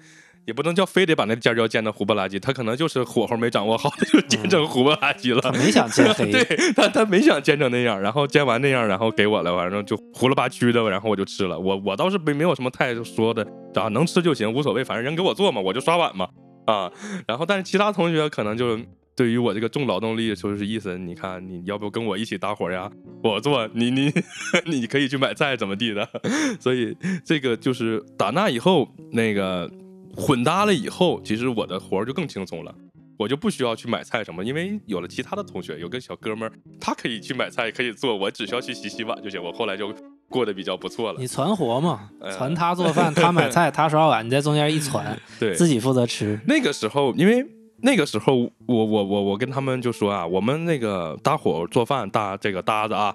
[0.47, 5.53] 也不能叫非得把那尖椒煎的糊不拉几，他可能就是火候没掌握好， 就煎成糊不拉几了。
[5.53, 11.59] 没想煎黑，对他他没想煎 成那样，然后煎完那样，然后给我了，反正就糊了吧屈的，然后我就吃了。
[11.59, 16.29] 我我倒是没没有什么太说的，啊能吃就行，无所谓，反正人给我做嘛，我就刷碗嘛，
[16.67, 16.91] 啊。
[17.27, 18.79] 然后但是其他同学可能就。
[19.21, 22.91] 对于我这个重劳动力，就是意思，你看你要不跟我一起搭伙呀？
[23.23, 24.11] 我做，你你
[24.65, 26.09] 你可以去买菜怎么地的？
[26.59, 29.71] 所以这个就是打那以后，那个
[30.17, 32.75] 混搭了以后，其实我的活就更轻松了，
[33.19, 39.39] 我就不需要去买菜什么，因为有了其他的同学，有个小哥们儿，他可以去买菜，可以做，我只需要去洗洗碗就行。
[39.45, 39.95] 我后来就
[40.31, 41.21] 过得比较不错了。
[41.21, 46.41] 你传活嘛，传他做饭，他买菜， 他刷碗，你在中间一传，对，自己负责吃。
[46.49, 47.45] 那个时候，因为。
[47.83, 53.15] 那个时候，我我我我跟他们就说啊，我们那个搭伙做饭搭这个搭子啊，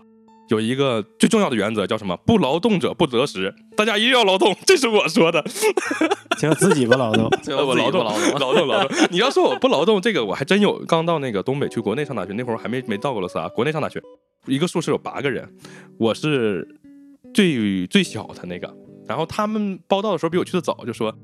[0.50, 2.18] 有一个最重要的原则叫什么？
[2.26, 3.54] 不劳动者不择食。
[3.78, 5.44] 大家一定要劳动，这是我说的。
[6.38, 8.98] 行自己不劳动，我劳动劳动劳动劳动。
[9.12, 10.78] 你要说我不劳动，这个我还真有。
[10.86, 13.48] 刚到那个东北去国内上大学那会儿，还没没到俄罗斯啊。
[13.50, 14.02] 国内上大学，
[14.48, 15.48] 一个宿舍有八个人，
[16.00, 16.68] 我是
[17.34, 18.74] 最最小的那个。
[19.08, 21.16] 然后他们报道的时候比我去的早，就说。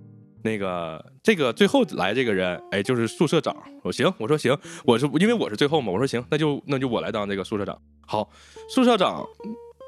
[0.43, 3.55] 那个，这个最后来这个人，哎，就是宿舍长。
[3.83, 7.77] 我行，我说行，我是因为我是最后嘛，我说行，那就那就我来当这个宿舍长。
[8.05, 8.29] 好，
[8.69, 9.25] 宿舍长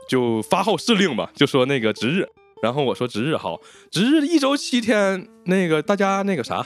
[0.10, 2.28] 就发号施令吧，就说那个值日。
[2.62, 3.60] 然后我说值日好，
[3.92, 6.66] 值日一周七天，那个大家那个啥，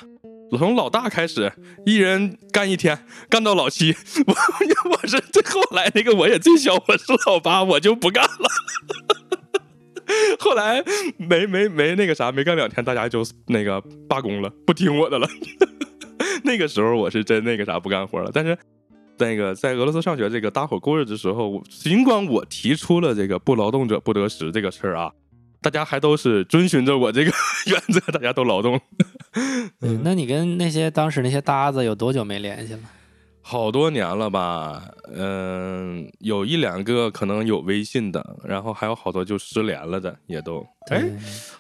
[0.52, 1.52] 从老大开始，
[1.88, 3.96] 一人干一天，干到老七。
[4.28, 8.48] 我我是最后来那个，我也最小，我是老八，我就不干了。
[10.40, 10.84] 后来
[11.18, 15.28] 没没没那个啥，没干两天，大家就那个罢工了，不听我的了。
[16.44, 18.32] 那个时候我是真那个啥不干活了。
[18.34, 18.58] 但是
[19.18, 25.12] 那个在俄罗斯上学这个搭伙过日子的时候，尽管我提出了这个不劳动者不得食这个事儿啊，
[25.62, 27.32] 大家还都是遵循着我这个
[27.68, 28.80] 原则，大家都劳动。
[29.82, 32.80] 嗯，那你跟那些当时那些搭子有多久没联系了？
[33.50, 34.84] 好多年了吧，
[35.16, 41.10] 嗯，有一两个可能有微信的，然后还有好多就失联了的，也都，哎，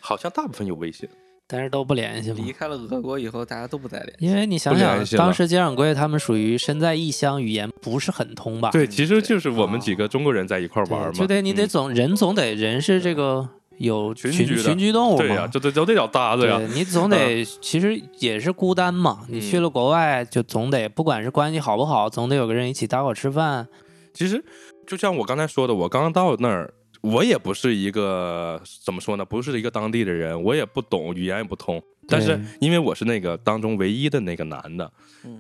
[0.01, 1.07] 好像大部分有微信，
[1.47, 2.35] 但是都不联系了。
[2.35, 4.25] 离开了俄国以后，大家都不再联系。
[4.25, 8.69] 因为你想想，当时金掌柜他们属于身在异乡，语言不是很通吧？
[8.71, 13.47] 对，其实就是我们几个中国人在一块玩嘛，就得你得总人总得人是这个。
[13.77, 15.23] 有群群居动物嘛？
[15.23, 16.59] 对呀，就得就得找搭子呀。
[16.73, 19.25] 你总得，其实也是孤单嘛。
[19.29, 23.67] 你去了国外，就总得，不管是关系好不好，总得有个人一起搭伙吃饭。
[24.13, 24.43] 其实
[24.87, 29.23] 就像我刚才说的，我刚刚到那儿，我也不是一个怎么说呢？
[29.23, 31.81] 不是一个当地的人，我也不懂语言也不通。
[32.07, 34.91] 但是因为我是那个当中唯一的那个男的，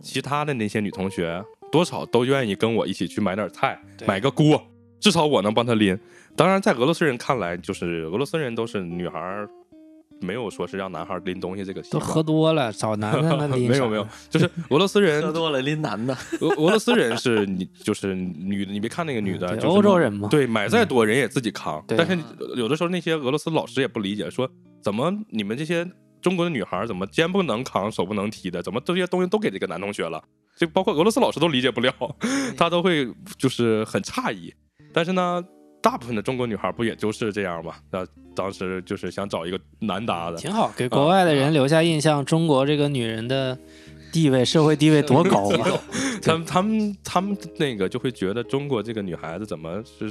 [0.01, 4.61] 其他的那些女同学多少都愿意跟我一起去买点菜，买个锅。
[4.99, 5.97] 至少我能帮他拎。
[6.35, 9.49] 当然，在俄罗斯人看来，就是俄罗斯人都是女孩儿，
[10.21, 11.99] 没有说是让男孩儿拎东西这个习惯。
[11.99, 21.83] 都喝多了，找男的那拎 没有没有，就是俄罗斯人喝多了拎男的，俄俄罗斯人是你就是女的，你别看那个女的，对就是欧洲人嘛对，买再多人也自己扛。
[21.87, 22.17] 对但是
[22.55, 24.49] 有的时候那些俄罗斯老师也不理解，说
[24.81, 25.87] 怎么你们这些
[26.21, 30.23] 中国的女孩儿怎么肩不能扛，手不能提的，怎么这些东西都给这个男同学了？
[30.55, 31.91] 就包括俄罗斯老师都理解不了，
[32.57, 33.07] 他都会
[33.37, 34.53] 就是很诧异。
[34.97, 35.43] 但是呢，
[35.79, 37.75] 大部分的中国女孩儿不也就是这样嘛？
[37.91, 38.03] 那
[38.35, 43.55] 当时就是想找一个男搭的，挺好，给国外的人留下印象，中国这个女人的
[44.11, 45.69] 地位、社会地位多高啊！
[46.25, 50.09] 他们他们他们那个就会觉得中国这个女孩子怎么是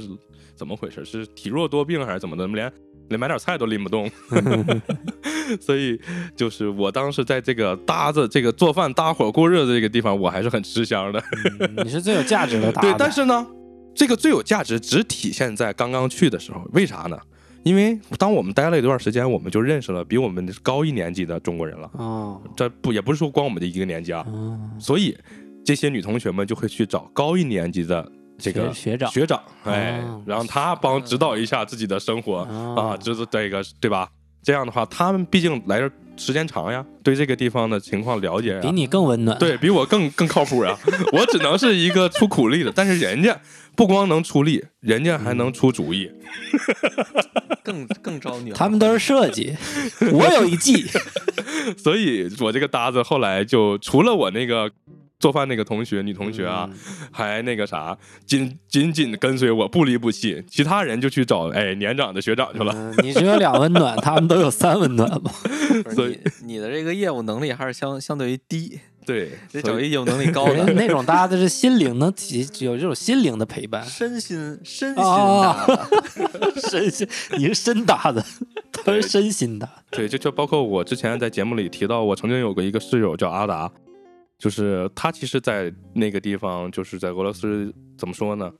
[0.55, 1.03] 怎么回事？
[1.03, 2.47] 是体弱多病还是怎么的？
[2.47, 2.71] 连
[3.09, 4.09] 连买点菜都拎不动。
[5.59, 5.99] 所以
[6.33, 11.21] 就是我当时在这个搭子这个做饭搭伙过日子这个地方，我还是很吃香的。
[11.59, 13.45] 嗯你是最有价值的搭对，但是呢，
[13.97, 17.17] 这个最有价值只体现在刚刚去的时候，为啥呢？
[17.63, 21.89] 因为当我们待了一段时间，我们就认识了比我们高一年级的中国人了。
[21.93, 25.17] 哦，这不也不是说光我们的一个年级啊，哦所以
[25.65, 34.07] 这些女同学们就会去找高一年级的这个学学长学长，哎哦，让他帮指导一下自己的生活哦啊，就是这个对吧？
[34.43, 39.37] 这样的话，他们毕竟来这儿时间长呀，对这个地方的情况了解呀，比你更温暖。
[39.37, 40.77] 对比我更更靠谱呀。
[41.11, 43.37] 我只能是一个出苦力的，但是人家
[43.77, 46.11] 不光能出力，人家还能出主意。
[47.63, 48.57] 更更招女孩。
[48.57, 49.55] 他们都是设计，
[50.11, 50.85] 我有一计。
[51.77, 54.71] 所以我这个搭子后来就除了我那个
[55.19, 56.67] 做饭那个同学女同学啊，
[57.11, 60.43] 还那个啥，紧紧紧地跟随我，不离不弃。
[60.49, 62.73] 其他人就去找哎年长的学长去了。
[62.73, 65.31] 嗯，你只有两温暖， 他们都有三温暖嘛。
[65.93, 73.83] 所以你你的这个业务能力还是相相对于低，对， 得所以找一业务能力高的，那种搭子是心灵能体，有这种心灵的陪伴。
[73.85, 76.59] 身心身心哦搭子。
[76.69, 78.21] 身心，你是身搭的，
[78.73, 79.69] 他是身心搭。
[79.89, 83.71] 对，就就包括我之前在节目里提到，我曾经有过一个室友叫阿达，
[84.37, 88.51] 就是他其实，在那个地方，就是在俄罗斯怎么说呢？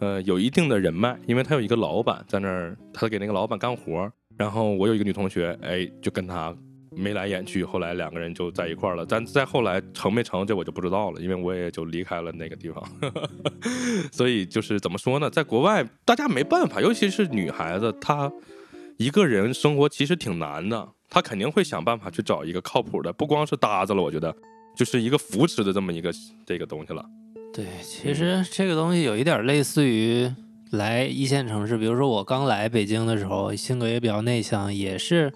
[0.00, 4.12] 呃，有一定的人脉，因为他有一个老板在那儿，他给那个老板干活儿。
[4.36, 6.52] 然后我有一个女同学，哎，就跟他
[6.96, 9.04] 眉来眼去，后来两个人就在一块儿了。
[9.06, 12.82] 但再后来成没成，这我就不知道了，因为我也就离开了那个地方。
[14.12, 18.32] 所以就是怎么说呢，在国外大家没办法，尤其是女孩子，她
[18.96, 24.34] 一个人生活其实挺难的，她肯定会想办法去找一个靠谱的，不光是搭子了，我觉得
[24.76, 26.12] 就是一个扶持的这么一个
[26.46, 27.04] 这个东西了。
[27.52, 30.28] 对，其实这个东西有一点类似于
[30.72, 35.32] 来一线城市，比如说我刚来北京的时候，性格也比较内向，也是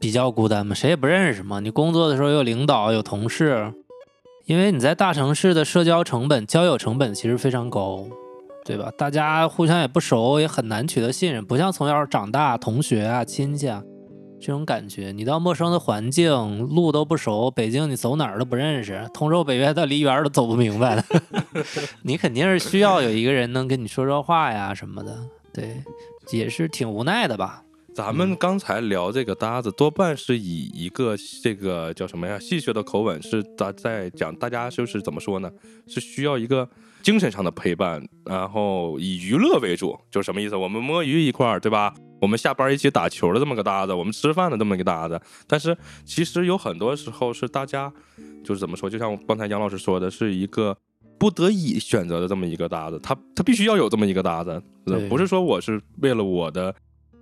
[0.00, 1.60] 比较孤单嘛，谁也不认识嘛。
[1.60, 3.72] 你工作的时候有领导有同事，
[4.46, 8.06] 因为你在大城市的社交成本、交友成本其实非常高，
[8.64, 8.90] 对吧？
[8.96, 13.82] 大家互相也不熟，也很难取得信任，不像从小长大同学啊、亲戚啊
[14.40, 15.10] 这种感觉。
[15.10, 21.04] 你到陌生的环境，路都不熟，北京你走哪儿都不认识，通州北岳到梨园都走不明白了。
[22.04, 25.18] 你肯定是需要有一个人能跟你说说话呀什么的，
[25.52, 25.82] 对，
[26.30, 27.64] 也是挺无奈的吧。
[27.98, 35.50] 咱们刚才聊这个搭子，多半是以一个这个叫什么呀，戏谑的口吻，是在在讲大家就是怎么说呢？
[35.88, 36.68] 是需要一个
[37.02, 40.54] 精神上的陪伴，然后以娱乐为主，就是什么意思？
[40.54, 41.92] 我们摸鱼一块儿，对吧？
[42.20, 45.20] 我们下班一起打球的这么个搭子，我们吃饭的这么一个搭子。
[45.48, 47.92] 但是其实有很多时候是大家
[48.44, 48.88] 就是怎么说？
[48.88, 50.76] 就像刚才杨老师说的，是一个
[51.18, 54.62] 不得已选择的这么一个搭子，他他必须要有这么一个搭子，
[55.08, 56.72] 不是说我是为了我的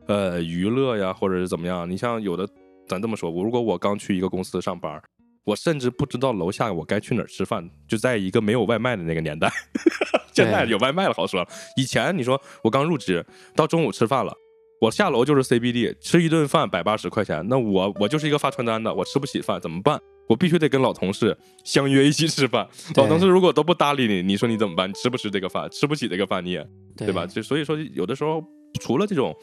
[0.06, 1.88] 呃娱乐呀，或者是怎么样。
[1.88, 2.48] 你像有的，
[2.86, 5.00] 咱这么说，我如果我刚去一个公司上班，
[5.44, 9.50] 我甚至不知道楼下我该去哪儿吃饭，就在一个没有外卖的那个年代。
[10.32, 11.48] 现在有外卖了，好说了。
[11.76, 14.32] 以前你说我刚入职，到中午吃饭了。
[14.78, 19.98] 我下楼就是 CBD 吃一顿饭百八十块钱，那我我就是一个发传单的，我吃不起饭怎么办？
[20.28, 22.68] 我必须得跟老同事相约一起吃饭。
[22.96, 24.86] 老同事如果都不搭理你，你说你怎么办？
[24.90, 25.70] 你吃不吃这个饭？
[25.70, 26.62] 吃不起这个饭你也
[26.96, 27.24] 对对吧？？
[27.26, 28.44] 就所以说，有的时候
[28.80, 29.34] 除了这种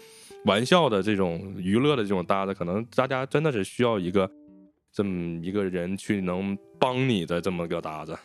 [0.45, 4.29] 玩笑的这种娱乐的这种搭子，可能大家真的是需要一个
[4.91, 8.17] 这么一个人去能帮你的这么个搭子。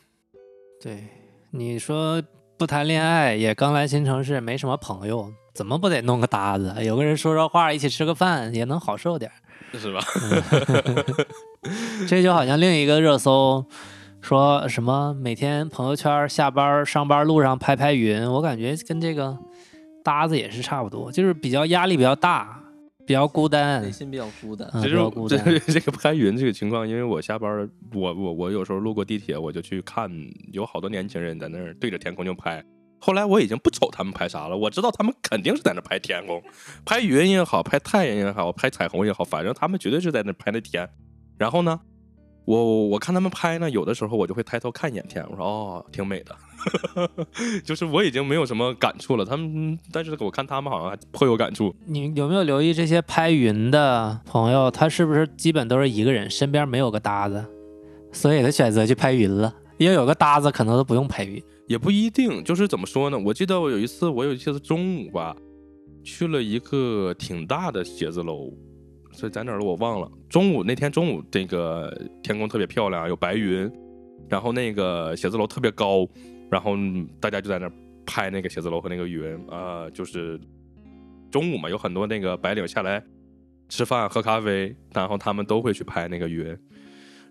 [0.82, 1.04] 对，
[1.50, 2.22] 你说
[2.56, 6.74] 不谈恋爱，也刚来新城市，没什么朋友，怎么不得弄个搭子？
[6.84, 9.34] 有个人说说话，一起吃个饭，也能好受点儿。
[9.78, 10.00] 是吧？
[12.08, 13.66] 这就好像另一个热搜，
[14.22, 19.36] 说什么每天朋友圈下班上班路上拍拍云，我感觉跟这个
[20.02, 22.62] 搭子也是差不多，就是比较压力比较大，
[23.06, 24.68] 比较孤单内，心比较孤单。
[24.72, 25.60] 嗯，其实比较孤这单。
[25.66, 30.10] 这个拍云这个情况，因为我下班，我我我有时候路过地铁，我就去看，
[30.52, 32.64] 有好多年轻人在那儿对着天空就拍，
[32.98, 36.42] 后来我已经不瞅他们拍啥了，我知道他们肯定是在那拍天空，
[36.84, 40.88] 拍云也好，拍太阳也好，拍彩虹也好，反正他们绝对是在那拍那天。
[41.38, 41.80] 然后呢，
[42.44, 46.34] 我我看他们拍呢，有的时候我就会抬头看一眼天，我说哦，挺美的。
[47.64, 51.74] 就是我已经没有什么感触了，他们，但是我看他们好像还颇有感触。
[51.86, 57.44] 你有没有留意这些拍云的朋友，他是不是基本都是一个人，身边没有个搭子，
[58.12, 59.54] 所以他选择去拍云了。
[59.78, 61.40] 因为有个搭子，可能都不用拍云。
[61.68, 63.18] 也不一定，就是怎么说呢？
[63.18, 65.36] 我记得我有一次，我有一次中午吧，
[66.02, 68.50] 去了一个挺大的写字楼，
[69.12, 70.10] 所以在哪儿了我忘了。
[70.28, 73.70] 中午那天中午，这个天空特别漂亮，有白云，
[74.28, 76.08] 然后那个写字楼特别高，
[76.50, 76.76] 然后
[77.20, 77.72] 大家就在那儿
[78.06, 80.40] 拍那个写字楼和那个云啊、就是
[81.30, 83.02] 中午嘛，有很多那个白领下来
[83.68, 86.56] 吃饭喝咖啡，然后他们都会去拍那个云，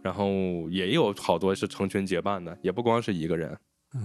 [0.03, 0.29] 然后
[0.69, 3.57] 也有好多是成群结伴的，也不光是一个人。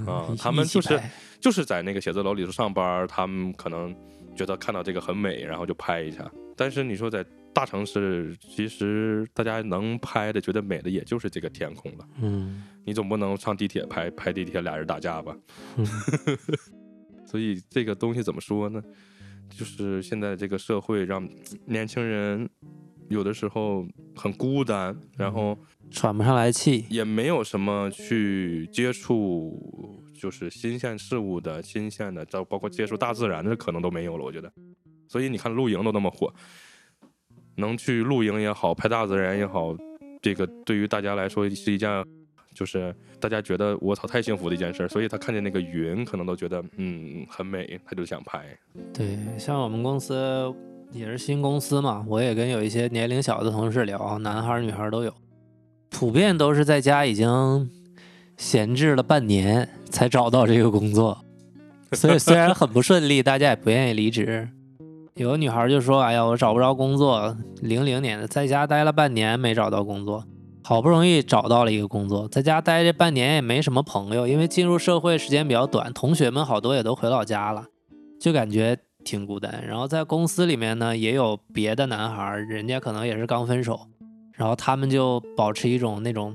[0.06, 0.98] 啊一他们就是
[1.40, 3.94] 就是在那个写字楼里头上班，他们可能
[4.34, 6.30] 觉得看到这个很美，然后就拍一下。
[6.56, 7.22] 但是你说在
[7.52, 12.08] 大城市，其实大家能拍的、觉得美的，也就是这个天空了。
[12.22, 15.36] 嗯你总不能上地铁拍拍地铁俩人打架吧？
[15.76, 15.86] 嗯
[17.26, 18.82] 所以这个东西怎么说呢？
[19.50, 21.28] 就是现在这个社会让
[21.66, 22.48] 年轻人
[23.08, 25.56] 有的时候很孤单，然后
[25.90, 26.86] 喘不上来气。
[26.88, 34.50] 也没有什么去接触就是新鲜事物的新鲜的，包包括接触大自然的可能都没有了，我觉得。
[35.08, 36.32] 所以你看露营都那么火，
[37.56, 39.76] 能去露营也好，拍大自然也好，
[40.22, 41.90] 这个对于大家来说是一件，
[42.54, 44.88] 就是大家觉得我操太幸福的一件事。
[44.88, 48.44] 所以他看见那个云，可能都觉得嗯很美，他就想拍。
[48.92, 50.52] 对，像我们公司
[50.92, 55.14] 也是新公司嘛，我也跟有一些年龄小的同事聊，男孩女孩都有，
[55.90, 57.70] 普遍都是在家已经
[58.36, 61.24] 闲置了半年才找到这个工作，
[61.92, 64.48] 所以虽然很不顺利，大家也不愿意离职。
[65.14, 70.24] 有个女孩就说：“哎呀，我找不着工作，零零年的，在家待了半年没找到工作，
[70.64, 77.64] 好不容易找到了一个工作，在家待这半年也没什么朋友，因为进入社会时间比较短，同学们好多也都回老家了，
[78.20, 79.64] 就感觉挺孤单。
[79.66, 83.80] 然后在公司里面呢，也有别的男孩儿，人家可能也是刚分手，
[84.34, 86.34] 然后他们就保持一种那种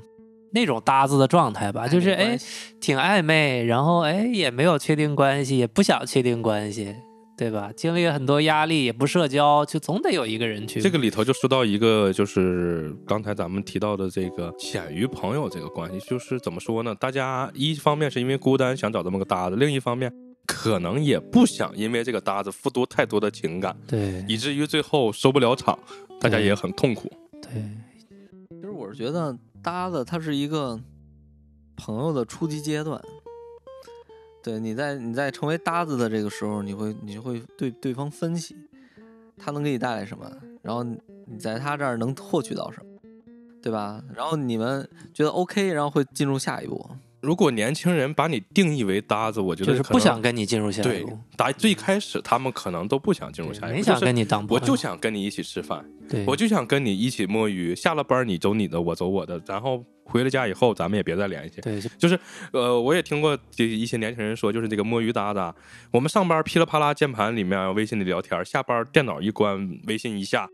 [0.52, 2.38] 那种搭子的状态吧，就是哎
[2.80, 6.94] 挺暧昧，然后哎也没有确定关系，也不想确定关系，
[7.38, 7.70] 对吧？
[7.76, 10.80] 经历了很多压力，也不社交，就总得有一个人去。
[10.80, 16.92] 这个里头就说到一个，就是刚才咱们提到的这个浅于朋友这个关系，就是怎么说呢？
[16.96, 20.12] 大家一方面是因为孤单想找这么个搭子，另一方面
[20.46, 25.78] 可能也不想因为这个搭子付出太多的情感，对以至于最后收不了场，
[26.20, 27.08] 大家也很痛苦。
[27.40, 27.62] 对，
[28.50, 30.80] 其实我是觉得搭子它是一个
[31.76, 33.00] 朋友的初级阶段。
[34.42, 38.56] 对，你在你在成为搭子的这个时候，你会你就会对对方分析
[39.36, 40.30] 他能给你带来什么，
[40.62, 43.00] 然后你在他这儿能获取到什么，
[43.60, 44.02] 对吧？
[44.14, 46.88] 然后你们觉得 OK，然后会进入下一步。
[47.20, 61.60] 如果年轻人把你定义为搭子，我觉得就是不想跟你进入下一对步，打最开始他们可能都不想进入下一步，没想跟你当朋友，我就想跟你一起吃饭，对，我就想跟你一起摸鱼，下了班你走你的，我走我的，然后回了家以后咱们也别再联系。
[61.60, 62.18] 对，就就是
[62.52, 65.54] 呃，我也听过这一些年轻人说，就是这个摸鱼搭子，
[65.90, 70.48] 我们上班噼里啪啦键盘里面微信里聊天，下班电脑一关，微信一下，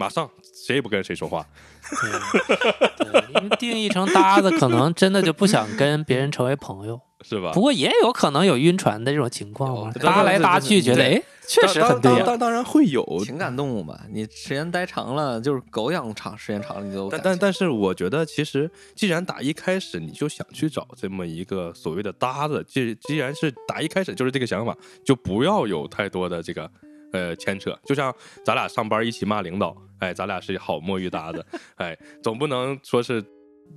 [0.00, 0.28] 马上
[0.66, 1.46] 谁也不跟谁说话。
[1.90, 6.98] 对，对因为定义成搭子，可能真的就不想跟别人成为朋友。
[7.22, 7.50] 是吧？
[7.52, 26.70] 不过也有可能有晕船的这种情况搭来搭去，觉得对哎，确实很对当当然会有，情感动物嘛，你时间待长了，就是狗养长时间长了，你就但但但是，我觉得其实，既然打一开始你就想去找这么一个所谓的搭子，既既然是打一开始就是这个想法，就不要有太多的这个
[27.12, 27.78] 呃牵扯。
[27.84, 28.14] 就像
[28.46, 31.44] 咱俩上班一起骂领导，哎，咱俩是好摸鱼搭子，
[31.76, 33.24] 哎，总不能说是。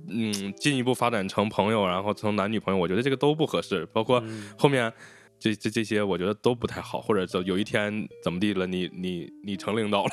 [0.08, 3.86] 嗯，进一步发展成朋友，然后成男女朋友，我觉得这个都不合适。
[3.92, 4.92] 包括嗯后面
[5.38, 7.00] 这这这些，我觉得都不太好。
[7.00, 10.10] 或者就有一天怎么地了，你你你成领导了，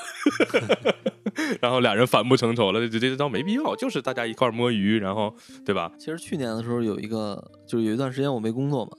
[1.60, 3.76] 然后俩人反目成仇了，这这倒没必要。
[3.76, 5.92] 就是大家一块儿摸鱼，然后对吧？
[5.98, 8.92] 其实去年的时候有一个，就是有一段时间我没工作嘛，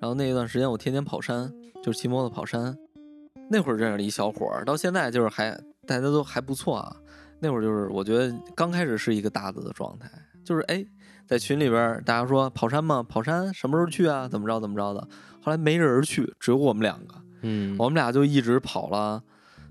[0.00, 2.78] 然后那一段时间我天天跑山，就是骑摩托跑山。
[3.50, 5.50] 那会儿认识了一小伙儿，到现在就是还
[5.86, 6.96] 大家都还不错啊。
[7.40, 10.08] 那会儿就是我觉得刚开始是一个搭子的状态，
[10.44, 10.84] 就是哎，
[11.26, 13.02] 在群里边大家说跑山吗？
[13.02, 14.28] 跑山什么时候去啊？
[14.28, 15.00] 怎么着怎么着的。
[15.42, 19.20] 后来没人去，只有我们两个，嗯我们俩就一直跑了，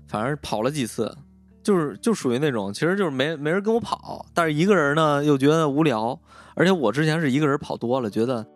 [0.06, 1.16] 反正跑了几次，
[1.62, 6.20] 就是就属于那种，其实就是没没人跟我跑，但是一个人呢又觉得无聊，
[6.54, 8.46] 而且我之前是一个人跑多了，觉得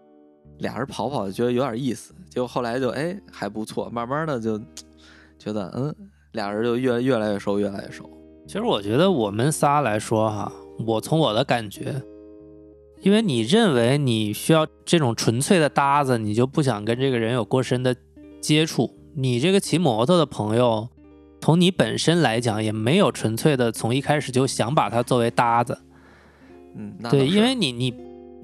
[0.59, 4.61] 俩人跑跑觉得有点意思，结果后来就哎还不错，慢慢的就
[5.39, 5.95] 觉得嗯，
[6.37, 8.09] 俩人就越越来越熟，越来越熟。
[8.47, 10.53] 其实我觉得我们仨来说哈，
[10.87, 12.01] 我从我的感觉，
[13.01, 17.97] 因为你认为你需要这种纯粹的搭子，你就不想跟这个人有过深的
[18.41, 18.95] 接触。
[19.16, 20.89] 你这个骑摩托的朋友，
[21.41, 25.78] 从你本身来讲，也没有纯粹的从一开始就想把他作为搭子。
[26.76, 27.95] 嗯，那对，因为你你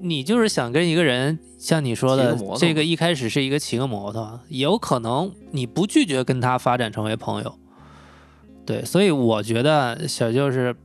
[0.01, 7.55] 你就是想跟一个人，像你说的这个一开始是一个骑个摩托，有可能你不拒绝跟他发展成为朋友。
[8.65, 10.75] 对，所以我觉得小舅是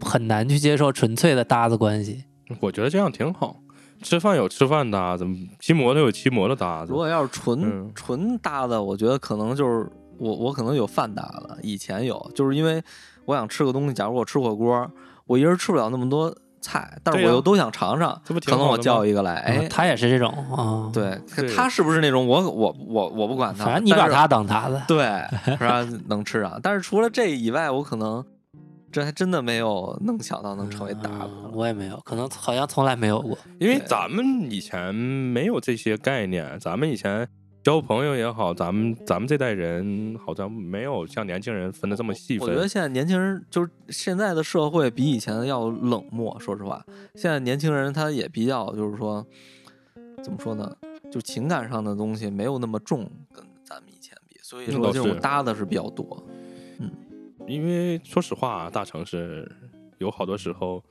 [0.00, 2.24] 很难去接受纯粹的搭子关系。
[2.60, 3.60] 我觉得这样挺好。
[4.02, 5.24] 吃饭有吃饭搭子，
[5.60, 6.96] 骑摩托有骑摩托搭子如。
[6.96, 12.82] 果要是纯、嗯纯搭子，我觉得可能就是我我可能有饭搭子，以前有，就是因为
[13.24, 14.90] 我想吃个东西，假如我吃火锅，
[15.26, 16.34] 我一人吃不了那么多
[16.64, 24.82] 菜，但是我又都想尝尝，这不可能我叫一个来，哎嗯，他也是这种啊。，对对他是不是那种我我我我不管他，反正你把他当他的。
[24.88, 25.04] 对
[25.44, 28.24] 是吧能吃上，但是除了这以外，我可能
[28.90, 33.36] 这还真的没有能想到能成为搭子嗯我也没有，可能好像从来没有过。
[33.58, 37.28] 因为咱们以前没有这些概念，咱们以前
[37.64, 42.46] 交朋友也好，咱们咱们这代人好像没有像年轻人分的这么细分。
[42.46, 46.84] 我觉得现在年轻人就是现在的社会比以前要冷漠，说实话，
[47.14, 49.26] 现在年轻人他也比较就是说，
[50.22, 50.76] 怎么说呢，
[51.10, 56.22] 就情感上的东西没有那么重，跟咱们以前比，所以说这种搭的是比较多。
[56.78, 56.90] 嗯
[57.46, 59.50] 因为说实话，大城市
[59.98, 60.82] 有好多时候，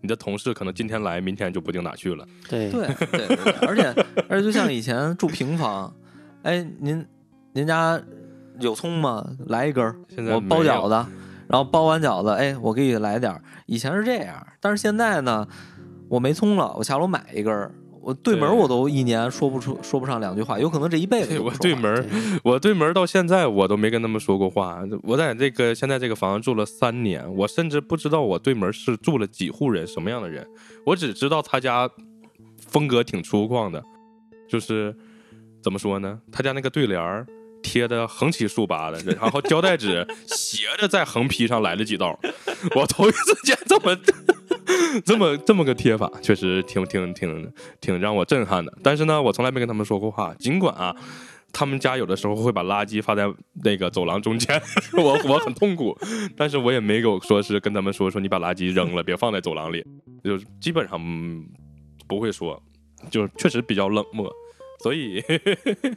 [0.00, 2.26] 你的同事可能今天来，明天就不定哪去了。
[2.48, 5.94] 对对对对对，而且而且就像以前住平房，
[6.42, 7.04] 哎，您
[7.52, 8.00] 您家
[8.60, 9.24] 有葱吗？
[9.46, 9.96] 来一根儿，
[10.34, 10.94] 我包饺子，
[11.48, 13.42] 然后包完饺子，哎，我给你来点儿。
[13.66, 15.46] 以前是这样，但是现在呢，
[16.08, 17.74] 我没葱了，我下楼买一根儿。
[18.04, 22.04] 我对门我都一年说不出说不上两句话，有可能这一辈子我对门儿，
[22.42, 24.82] 我对门到现在我都没跟他们说过话。
[25.04, 30.44] 我在这个现在这个房子住了三年，我甚至不知道我对门是住了几户人，什么样的人。
[30.84, 31.88] 我只知道他家
[32.58, 33.80] 风格挺粗犷的，
[34.48, 34.92] 就是
[35.62, 36.20] 怎么说呢？
[36.30, 37.26] 他家那个对联儿
[37.62, 42.18] 贴的横七竖八的，然后胶带纸斜着在横批上来了几道，
[42.74, 43.96] 我头一次见这么
[45.04, 48.72] 这么这么个贴法，确实挺挺挺挺让我震撼的。
[48.82, 50.94] 但是呢，我从来没跟他们说过话，尽管啊。
[51.54, 53.30] 他们家有的时候会把垃圾放在
[53.62, 54.58] 那个走廊中间，
[54.96, 55.94] 我我很痛苦，
[56.34, 59.84] 但是我也没有说是跟他们说说你把垃圾扔了，别放在走廊里，
[60.24, 60.98] 就是基本上
[62.08, 62.58] 不会说，
[63.10, 64.32] 就确实比较冷漠，
[64.82, 65.22] 所以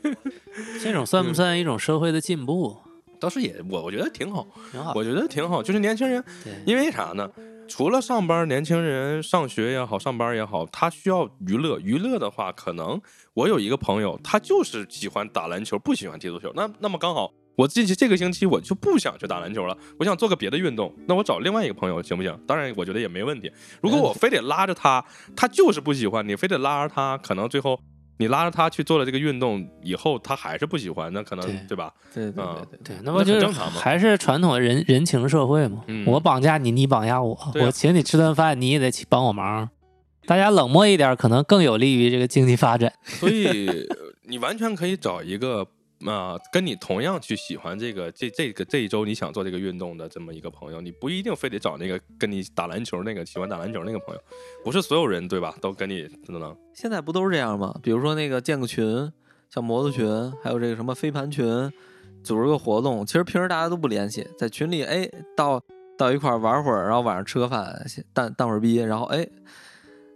[0.81, 2.77] 这种算不算一种社会的进步？
[3.19, 4.93] 倒是也我我觉得挺好，挺好。
[4.95, 6.23] 我觉得挺好，就是年轻人，
[6.65, 7.29] 因为啥呢？
[7.67, 11.79] 除了上班，年轻人上学也好，上班也好，他需要娱乐。
[11.79, 13.01] 娱乐的话，可能
[13.33, 16.51] 我有一个朋友，他就是喜欢打篮球，不喜欢踢足球。
[16.55, 20.93] 那那么刚好，我这这个星期我就不想去打篮球了，我想做个别的运动。
[21.07, 22.39] 那我找另外一个朋友行不行？
[22.45, 23.51] 当然，我觉得也没问题。
[23.81, 25.03] 如果我非得拉着他，
[25.35, 27.79] 他就是不喜欢你，非得拉着他，可能最后
[28.17, 31.93] 你拉着他去做了这个运动以后，他还是不喜欢，那可能对对吧？
[32.13, 35.83] 对对啊对那不就正常嘛还是传统的人人情社会嘛？
[35.87, 39.69] 嗯我绑架你，你绑架我，啊我请你吃顿饭，你也得去帮我忙。
[40.25, 42.91] 大家冷漠一点，可能更有利于这个经济发展。
[43.03, 45.67] 所以呃你完全可以找一个
[46.07, 54.21] 啊、跟你同样去喜欢这个这这个这一周你想做这个运动的这么一个朋友，你不一定非得找那个跟你打篮球那个喜欢打篮球那个朋友，
[54.63, 55.55] 不是所有人对吧？
[55.61, 57.77] 都跟你都能现在不都是这样吗？
[57.81, 59.11] 比如说那个建个群，
[59.49, 60.05] 像摩托群，
[60.43, 61.45] 还有这个什么飞盘群，
[62.23, 63.05] 组织个活动。
[63.05, 65.61] 其实平时大家都不联系，在群里哎到
[65.97, 69.27] 到一块玩会儿，然后晚上吃个饭，淡淡会儿逼，然后哎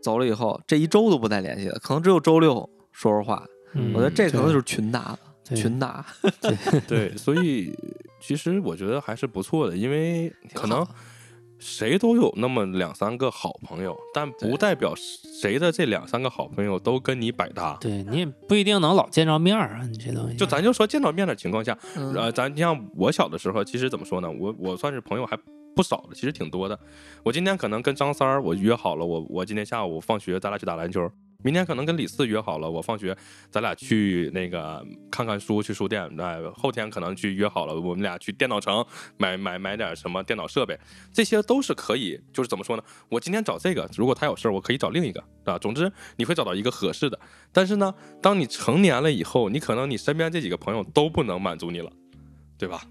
[0.02, 3.46] 走了以后，这一周都不再联系了，可能只有周六说说话。
[3.74, 5.20] 嗯我觉得这可能就是群搭了，
[5.50, 6.06] 对群打
[6.88, 7.74] 对，所以
[8.22, 10.86] 其实我觉得还是不错的，因为可能
[11.58, 14.94] 谁都有那么两三个好朋友，但不代表
[15.42, 17.78] 谁的这两三个好朋友都跟你百搭。
[17.82, 20.38] 对你也不一定能老见着面儿啊，你这东西。
[20.38, 24.32] 就咱就说见着面的情况下，嗯呃，咱像我小的时候，其实怎么说呢？
[24.32, 25.38] 我我算是朋友还
[25.76, 26.80] 不少的，其实挺多的。
[27.24, 31.12] 我今天可能跟张三儿我约好了，我我今天下午放学咱俩去打篮球。
[31.42, 33.16] 明天可能跟李四约好了，我放学
[33.50, 36.10] 咱俩去那个看看书，去书店。
[36.20, 38.86] 哎，后天可能去约好了，我们俩去电脑城
[39.18, 40.78] 买买买点什么电脑设备，
[41.14, 42.20] 这些都是可以。
[42.34, 42.84] 就是怎么说呢？
[43.08, 45.58] 我今天找这个，如果他有事儿，我可以找另一个啊。
[45.58, 47.18] 总之你会找到一个合适的。
[47.54, 51.90] 但是呢，当你成年了以后，你可能你身边这几个朋友都不能满足你了，
[52.58, 52.82] 对吧？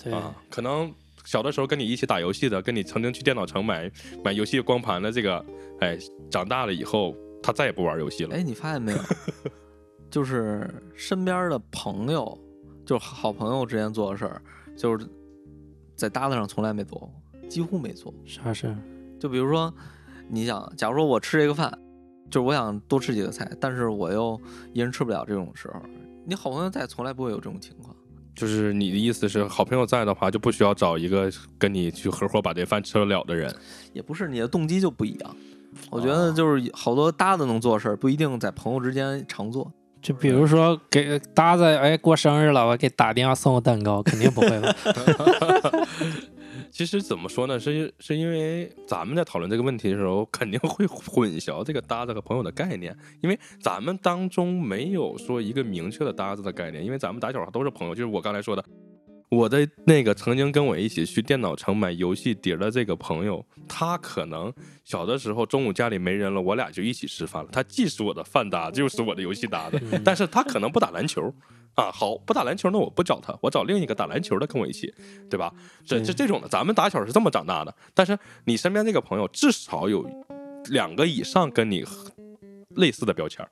[0.00, 0.94] 对啊，可能
[1.24, 3.90] 小的时候跟你一起打游戏的，跟你曾经去电脑城买
[4.22, 5.44] 买游戏光盘的这个，
[5.80, 5.98] 哎，
[6.30, 8.34] 长大了以后他再也不玩游戏了。
[8.34, 8.98] 哎，你发现没有？
[10.10, 12.38] 就是身边的朋友，
[12.84, 14.40] 就是好朋友之间做的事儿，
[14.76, 15.06] 就是
[15.94, 17.12] 在搭子上从来没做过，
[17.48, 18.14] 几乎没做。
[18.24, 18.76] 啥事儿？
[19.18, 19.72] 就比如说，
[20.28, 21.76] 你想，假如说我吃这个饭，
[22.30, 24.40] 就是我想多吃几个菜，但是我又
[24.72, 25.82] 一人吃不了这种时候，
[26.24, 27.94] 你好朋友在从来不会有这种情况。
[28.34, 33.52] 就是你的意思是，好朋友在的话，就不需要找一个跟你去合伙把这饭吃得了的人。
[33.94, 35.36] 也不是你的动机就不一样。
[35.90, 39.72] 我觉得就是好多搭子能做事儿，不一定在朋友之间常做。
[40.02, 44.74] 就比如说给搭子，哎，过生日了，我给打电话送个蛋糕，肯定不会吧？
[46.70, 47.58] 其实怎么说呢？
[47.58, 57.94] 是是因为咱们在讨论这个问题的时候，肯定会混淆这个搭子和朋友的概念，因为咱们当中没有说一个明确的搭子的概念，因为咱们打小都是朋友。
[57.94, 58.62] 就是我刚才说的，
[59.28, 64.52] 我的那个曾经跟我一起去电脑城买游戏碟的这个朋友，他可能
[64.84, 67.50] 小的时候中午家里没人了，我俩就一起吃饭了。
[67.52, 71.32] 他既是我的饭搭子，又是我的游戏搭的，但是他可能不打篮球。
[71.74, 74.90] 啊，好，不打篮球，那我不找他，我找另一个打篮球的跟我一起，
[75.28, 75.52] 对吧？
[75.84, 77.74] 这这这种的，咱们打小是这么长大的。
[77.92, 80.08] 但是你身边这个朋友至少有
[80.70, 81.84] 两个以上跟你
[82.76, 83.50] 类似的标签儿，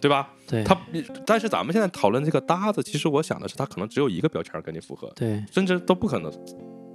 [0.00, 0.30] 对吧？
[0.46, 0.78] 对，他，
[1.24, 6.30] 但是咱们现在讨论这个搭子，其实我想的是，他可能只有一个标签跟你符合，对，甚至都不可能，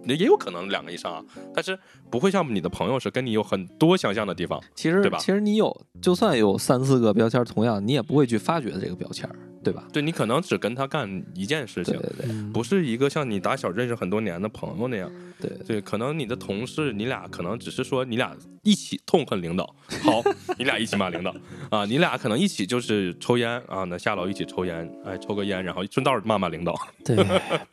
[0.06, 1.24] 也也有可能两个以上啊。
[1.54, 1.78] 但是
[2.12, 9.84] 不会像你的朋友是跟你有很多相像的地方，其实对吧其实你有，就算有三四个标签，同样你也不会去发掘这个标签儿，对吧？
[9.92, 15.12] 对你可能只跟他干一件事情，对对对嗯不是一个像你打小认识很多年的朋友那样。
[15.40, 19.64] 对对，可能你的同事，你俩可能只是说你俩一起痛恨领导，
[20.04, 20.22] 好，
[20.60, 21.34] 你俩一起骂领导
[21.72, 26.76] 啊，你俩可能一起就是抽烟啊，那下楼一起抽烟，哎，抽个烟，然后顺道骂骂领导。
[27.06, 27.16] 对，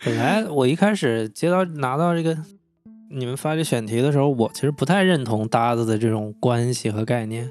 [0.05, 2.39] 本来我一开始接到拿到这个
[3.11, 7.51] 你们发这选题的时候，我其实不太认同搭子的这种关系和概念。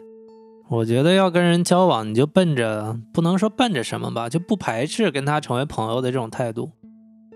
[0.68, 6.72] 我觉得要跟人交往，你就奔着不能说奔着什么吧，就不排斥跟他成为朋友的这种态度。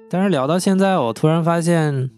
[0.09, 2.09] 但是聊到现在，我突然发现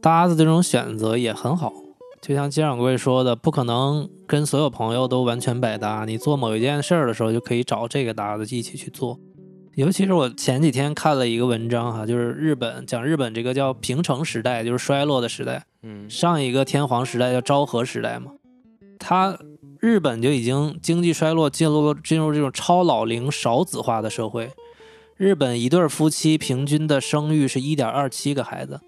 [0.00, 1.72] 搭子这种选择也很好。
[2.20, 6.04] 就像金掌柜说的，不可能跟所有朋友都完全百搭。
[6.04, 9.18] 你做某一件事儿的时候，就可以找这个搭子一起去做。
[9.74, 15.64] 尤其是我前几天看了一个文章哈，就是日本讲日本这个叫平成时代，就是衰落的时代。
[15.82, 18.32] 嗯上一个天皇时代叫昭和时代嘛，
[18.98, 19.38] 它
[19.80, 24.50] 日本就已经经济衰落，进入了进入这种超老龄少子化的社会。
[25.16, 28.80] 日本一对儿夫妻平均的生育是一点二七个孩子，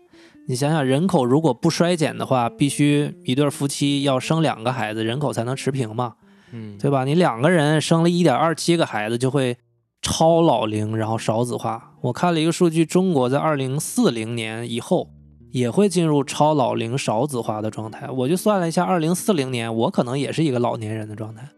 [0.47, 6.14] 你想想，人口如果不衰减的话，必须一对儿夫妻要生两个孩子，人口才能持平嘛。
[6.53, 7.05] 嗯，对吧？
[7.05, 9.57] 你两个人生了一点二七个孩子，就会
[10.03, 11.95] 超老龄，然后少子化。
[12.01, 15.11] 我看了一个数据，中国在二零四零年以后
[15.53, 18.09] 也会进入超老龄少子化的状态。
[18.11, 21.48] 我就算了一下，二零四零年我可能也是一个老年人的状态，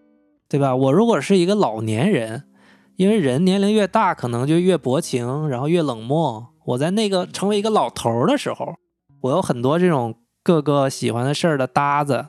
[0.49, 0.75] 对吧？
[0.75, 2.45] 我如果是一个老年人，
[2.97, 6.47] 因为人年龄越大，可能就越薄情，然后越冷漠。
[6.65, 8.75] 我在那个成为一个老头儿的时候，
[9.23, 12.27] 我有很多这种各个喜欢的事儿的搭子。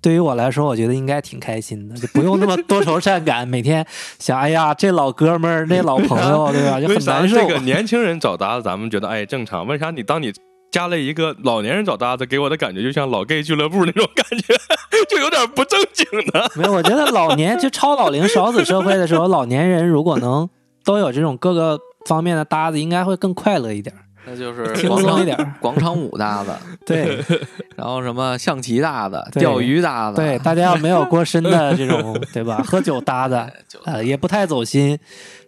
[0.00, 3.86] 对于我来说，我觉得应该挺开心的，就不用那么多愁善感， 每天
[4.18, 6.78] 想，哎呀，这老哥们儿，那老朋友， 对吧？
[6.78, 7.36] 就很难受。
[7.36, 9.66] 这个年轻人找搭子，咱们觉得哎正常？
[9.66, 10.30] 为啥你当你
[10.74, 14.52] 加了一个老年人找搭子，给我的感觉就像老 gay 俱乐部那种感觉，
[15.08, 16.50] 就有点不正经的。
[16.56, 20.50] 没有，我觉得老年就超老龄少子社会的时候，老年人如果能
[20.84, 23.94] 都有这种各个方面的搭子，应该会更快乐一点，
[24.26, 25.54] 那就是轻广场松一点。
[25.60, 26.50] 广场舞搭子，
[26.84, 27.22] 对
[27.78, 32.60] 然后什么象棋搭子、钓鱼搭子，对，大家要没有过深的这种，对吧？
[32.66, 34.98] 喝酒搭子， 就呃，也不太走心，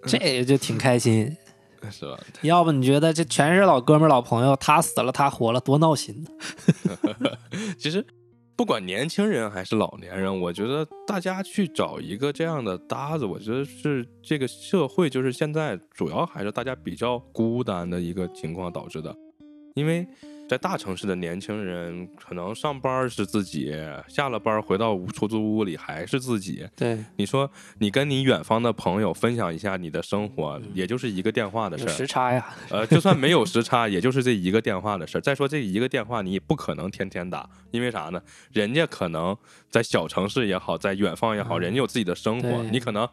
[0.07, 1.37] 这就挺开心。
[1.91, 2.19] 是吧？
[2.43, 6.31] 要不你觉得这全是老哥们儿、老朋友，他死了他活了，多闹心呢？
[7.79, 8.07] 其实
[8.57, 19.15] 不管年轻人还是老年人，我觉得大家去找一个这样的搭子，我觉得是这个社会就是现在主要还是大家比较孤单的一个情况导致的，
[19.75, 20.07] 因为。
[20.49, 23.75] 在大城市的年轻人，可能上班是自己，
[24.07, 26.65] 下了班回到出租屋里还是自己。
[26.77, 31.89] 对，你说，你跟你远方的朋友分享一下你的生活，也就是一个电话的事儿。
[31.89, 32.55] 时差呀。
[32.71, 35.21] 呃，就算没有时差，也就是这一个电话的事儿。
[35.21, 38.23] 再说这一个电话，你也不可能天天打，因为啥呢？
[38.53, 39.37] 人家可能
[39.69, 43.09] 在小城市也好，在远方也好，嗯人家有自己的生活，你可能。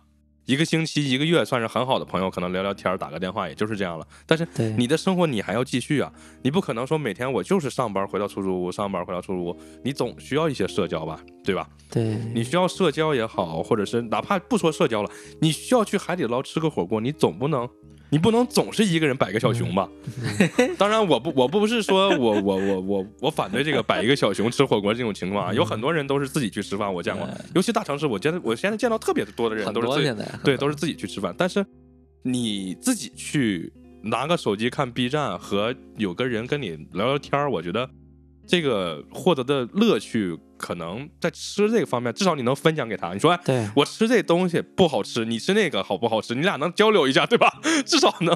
[0.45, 4.05] 一个星期、一个月算是很好的朋友，可能聊聊天儿、打个电话，也就是这样了。
[4.25, 4.45] 但是，
[4.77, 11.69] 你的生活你还要继续啊，你不可能说每天我就是上班回到出租屋，上班回到出租屋，你总需要一些社交吧，对吧？
[11.89, 17.69] 对，你需要社交也好，或者是哪怕不说社交了，你需要去海底捞吃个火锅，你总不能
[18.13, 19.89] 你不能总是一个人摆个小熊吧？
[20.77, 31.33] 当然，我不我不是说 我我我我我反对这个摆一个小熊吃火锅这种情况啊，有很多人都是自己去吃饭，我见过，尤其大城市，我见我现在见到特别多的人都是自己对，都是自己去吃饭。
[31.35, 31.65] 但是
[32.21, 37.89] 你自己去拿个手机看 B 站和有个人跟你聊聊天儿，我觉得
[38.45, 43.11] 这个获得的乐趣，可能在吃这个方面，至少你能分享给他。
[43.11, 46.33] 你说，哎对，我吃这东西不好吃，你吃那个好不好吃？
[46.33, 47.59] 你俩能交流一下，对吧？
[47.85, 48.33] 至少能，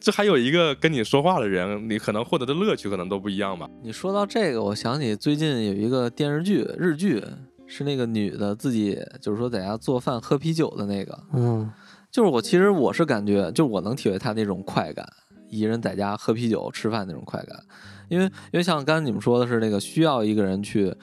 [0.00, 3.68] 这还有一个跟你说话的人，你可能获得的乐趣可能都不一样吧。
[3.82, 7.22] 你说到这个，我想起最近有一个电视剧，日剧，
[7.66, 11.18] 是那个女的自己就是说在家做饭喝啤酒的那个。
[11.34, 11.70] 嗯
[12.10, 15.06] 就是我其实我是感觉，就是我能体会她那种快感，
[15.50, 17.58] 一个人在家喝啤酒吃饭那种快感。
[18.08, 20.94] 因为因为像刚才你们说的是那个需要一个人去，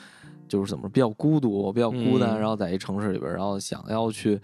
[0.54, 2.39] 就是怎么说比较孤独、比较孤单，嗯。
[2.39, 4.41] 然后在一城市里边，然后想要去给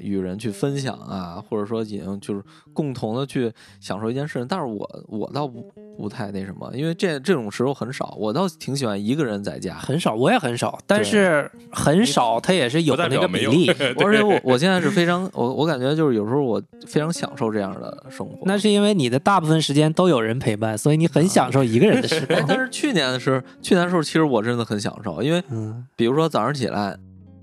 [0.00, 4.46] 与人去分享啊，或者说已经就是共同的去享受一件事情。
[4.48, 9.74] 但是我我倒不不太那什么，因为这这种时候很少，我倒挺喜欢一个人在家。
[9.74, 13.70] 很少，我也很少，但是很少，它也是有那个比例。
[14.04, 18.38] 而且我我现在是非常我我感觉就是有时候我非常享受这样的生活。
[18.44, 22.46] 那是因为你的大部分时间都有人陪伴，所以你很享受一个人的时哎， 光。
[22.48, 26.96] 但是去年的时候，去年的时候其实我真的很享受，因为嗯，比如说早上起来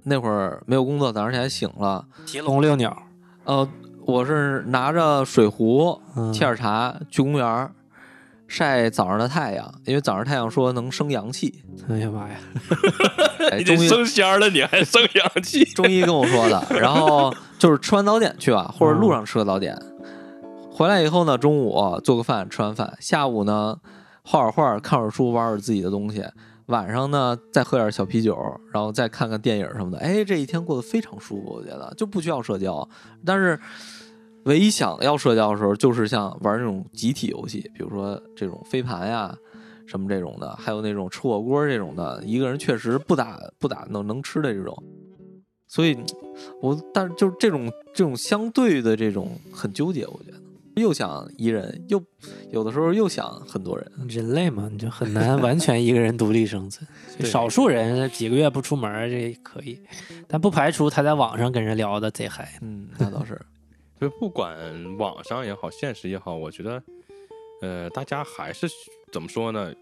[0.10, 2.95] 那会儿没有工作，早上起来醒了，提笼遛鸟，
[3.43, 3.68] 呃，
[4.05, 7.72] 我是拿着水壶嗯，沏点茶去公园儿
[8.47, 11.62] 晒早上的太阳，因为早上太阳说能生阳气。
[11.89, 12.36] 哎呀妈呀，
[13.51, 15.66] 哎， 你中医得升仙儿了，你还生阳气？
[15.76, 19.78] 中医跟我说的，然后就是吃完早点去吧，或者路上吃个早点，
[20.72, 23.78] 回来以后呢，中午做个饭，吃完饭，下午呢
[24.24, 26.24] 画会儿画，看会儿书，玩会儿自己的东西，
[26.68, 28.38] 晚上呢再喝点小啤酒，
[28.72, 32.88] 然后再看看电影什么的，哎，这一天过得非常舒服，我觉得就不需要社交，
[33.26, 33.59] 但是。
[34.43, 39.38] 唯一想要社交的时候，就是像玩那种集体游戏，比如说这种飞盘呀，
[39.86, 44.82] 什么这种的，还有那种吃火锅这种的，一个人确实不打不打能能吃的这种。
[45.68, 45.97] 所以，
[46.61, 50.38] 我但是就是这种这种相对的这种很纠结，我觉得
[50.78, 52.01] 又想一人，又
[52.51, 53.91] 有的时候又想很多人。
[54.07, 56.88] 人类嘛，你就很难完全一个人独立生存。
[57.30, 59.80] 少数人几个月不出门儿这可以，
[60.28, 62.57] 但不排除他在网上跟人聊的贼嗨。
[62.61, 63.39] 嗯，那倒是。
[63.99, 64.55] 就不管
[64.97, 66.84] 网上也好，现实也好，我觉得，
[67.61, 68.67] 呃，大家还是
[69.11, 69.73] 怎么说呢？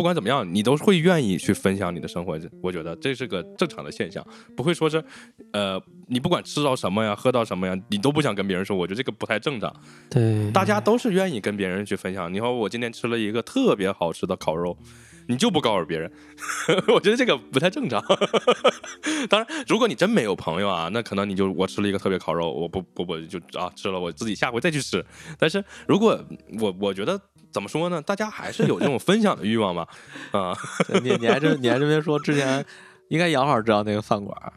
[0.00, 4.26] 不管怎么样，你都会愿意去分享你的生活，我觉得这是个正常的现象，
[4.56, 5.04] 不会说是，
[5.52, 5.78] 呃，
[6.08, 9.70] 你不管吃到什么呀，喝到什么呀，你都不想跟别人说，我觉得这个不太正常。
[10.08, 12.32] 对，大家都是愿意跟别人去分享。
[12.32, 14.74] 你说我今天吃了一个特别好吃的烤肉，
[15.28, 16.10] 你就不告诉别人，
[16.88, 18.02] 我觉得这个不太正常。
[19.28, 25.04] 当然，如果你真没有朋友啊，那可能你就我吃了一个特别烤肉，我不不不就啊吃了，我自己下回再去吃。
[25.38, 26.18] 但是如果
[26.58, 27.20] 我我觉得
[27.52, 29.86] 怎么说呢，大家还是有这种分享的欲望吧，
[30.32, 30.56] 啊，
[31.02, 32.64] 你你还真你还真别说，之前
[33.08, 34.52] 应该杨老师知道那个饭馆儿，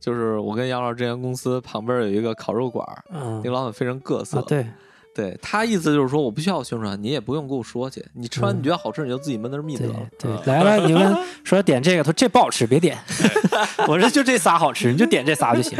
[0.00, 4.38] 就是我跟杨老师之前公司旁边有一个烤肉馆儿，嗯那个老板非常各色。
[4.38, 4.66] 啊，对，
[5.14, 10.42] 对他意思就是说，我不需要宣传，你也不用跟我说去，你吃完嗯你觉得好吃，你就自己闷那儿密得对了。
[10.44, 12.96] 对，来了，你们说点这个，他说这不好吃，别点。
[13.88, 15.76] 我说就这仨好吃，你就点这仨就行。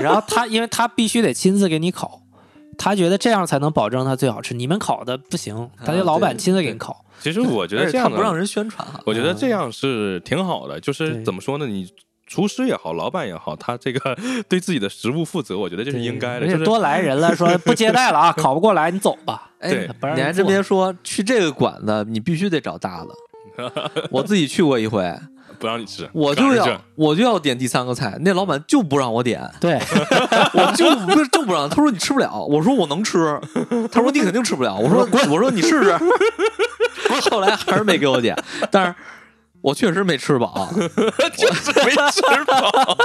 [0.00, 2.21] 然后他，因为他必须得亲自给你烤，
[2.78, 4.54] 他觉得这样才能保证它最好吃。
[4.54, 7.04] 你们烤的不行，他就老板亲自给你烤。
[7.20, 9.00] 其实我觉得 这样不让人宣传哈。
[9.06, 11.88] 我觉得这样是挺好的，就是怎么说呢，你。
[12.24, 14.16] 厨师也好，老板也好，他这个
[14.48, 16.46] 对自己的食物负责，我觉得这是应该的。
[16.46, 19.50] 就是多来人了，说不接待了 啊，烤不过来你走吧。
[19.58, 23.70] 哎你还真别说，去这个馆子你必须得找大的。
[24.10, 25.14] 我自己去过一回，
[25.62, 29.74] 不让你吃，我就要我就要点第三个菜，那老板就不让我点，对，
[30.54, 31.70] 我就不就不让。
[31.70, 33.38] 他说你吃不了，我说我能吃，
[33.92, 35.96] 他说你肯定吃不了，我说我说你试试。
[37.30, 38.36] 后来还是没给我点，
[38.72, 38.92] 但是
[39.60, 40.68] 我确实没吃饱，
[41.38, 42.98] 就是没吃饱。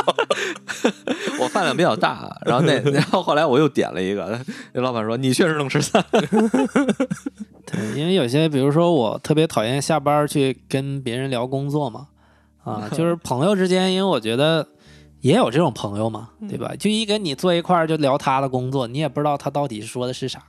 [1.39, 4.39] 我饭量比较大，然后那然后后来我又点了一个，
[4.73, 12.07] 那老板说你确实能吃三，对，因为有些，比如说我特别讨厌下班去跟别人聊工作嘛，
[12.67, 14.67] 啊， 就是朋友之间，因为我觉得
[15.21, 16.73] 也有这种朋友嘛，对吧？
[16.77, 20.39] 就一跟你坐一块儿就聊他的工作，你也不知道他到底说的是啥，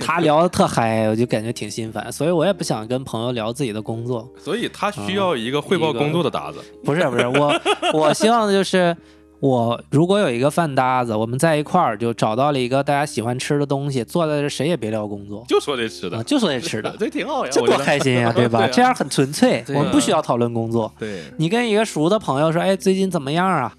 [0.00, 4.28] 他聊的特嗨，我就感觉挺心烦，所以我也不想跟朋友聊自己的工作。
[4.38, 6.58] 所以他需要一个汇报工作的搭子。
[6.84, 7.52] 不是不是，我
[7.92, 8.96] 我希望的就是。
[9.40, 18.60] 我如果有一个饭搭子，我们在一块儿就找到了一个大家喜欢吃的东西，坐在这谁也别聊工作就说这吃的啊，，就说这吃的， 这挺好呀，这多开心呀，对吧？
[18.64, 20.90] 对啊这样很纯粹，对我们不需要讨论工作。
[20.98, 23.72] 对，你跟一个熟的朋友说：“哎，最近怎么样啊？”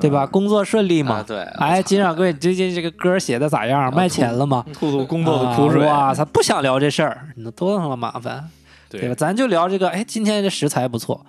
[0.00, 0.24] 对吧？
[0.24, 1.16] 工作顺利嘛？
[1.16, 3.94] 啊对，哎，金掌柜，最近这个歌写的咋样？
[3.94, 4.64] 卖钱了吗？
[4.72, 8.48] 吐吐工作的苦水，啊哇，他不想聊这事儿，那多他妈麻烦，
[8.88, 9.14] 对吧？
[9.14, 11.26] 咱就聊这个，哎，今天这食材不错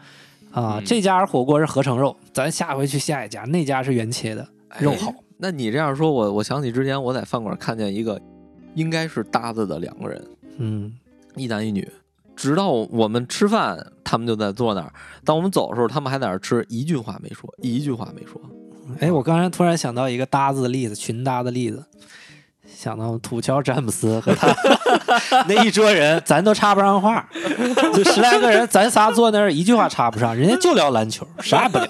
[0.54, 4.47] 啊，嗯这家火锅是合成肉，咱下回去下一家，那家是原切的，
[4.80, 5.14] 肉好。
[5.38, 8.22] 那你这样说，我我想起之前我在饭馆看见一个，
[8.76, 10.26] 应该是搭子的两个人，
[10.58, 10.93] 嗯，
[11.36, 11.86] 一男一女。
[12.36, 14.91] 直到我们吃饭，他们就在坐那儿。
[15.24, 18.41] 当我们走的时候，他们还在那儿吃，一句话没说，一句话没说。
[18.99, 21.86] 哎，我刚才突然想到一个搭子的例子，群搭的例子，
[22.76, 24.47] 想到土桥詹姆斯和他
[25.47, 27.26] 那一桌人，咱都插不上话，
[27.93, 31.88] 就十来个人，咱仨坐那儿一句话插不上，人家就聊篮球，啥也不聊，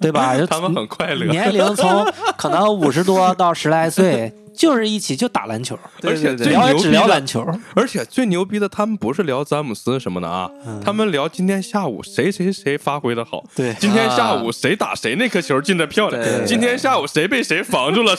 [0.00, 0.36] 对吧？
[0.38, 6.52] 就他们很快乐，年龄从可能五十多到十来岁，就是一起就打篮球，而且最
[6.90, 7.46] 聊篮球。
[7.74, 18.14] 而且最牛逼的，他们不是聊詹姆斯什么的啊，嗯他们聊今天下午谁谁谁发挥的好，对今天下午谁打谁那颗球进的漂亮，对今天下午谁被谁防住了，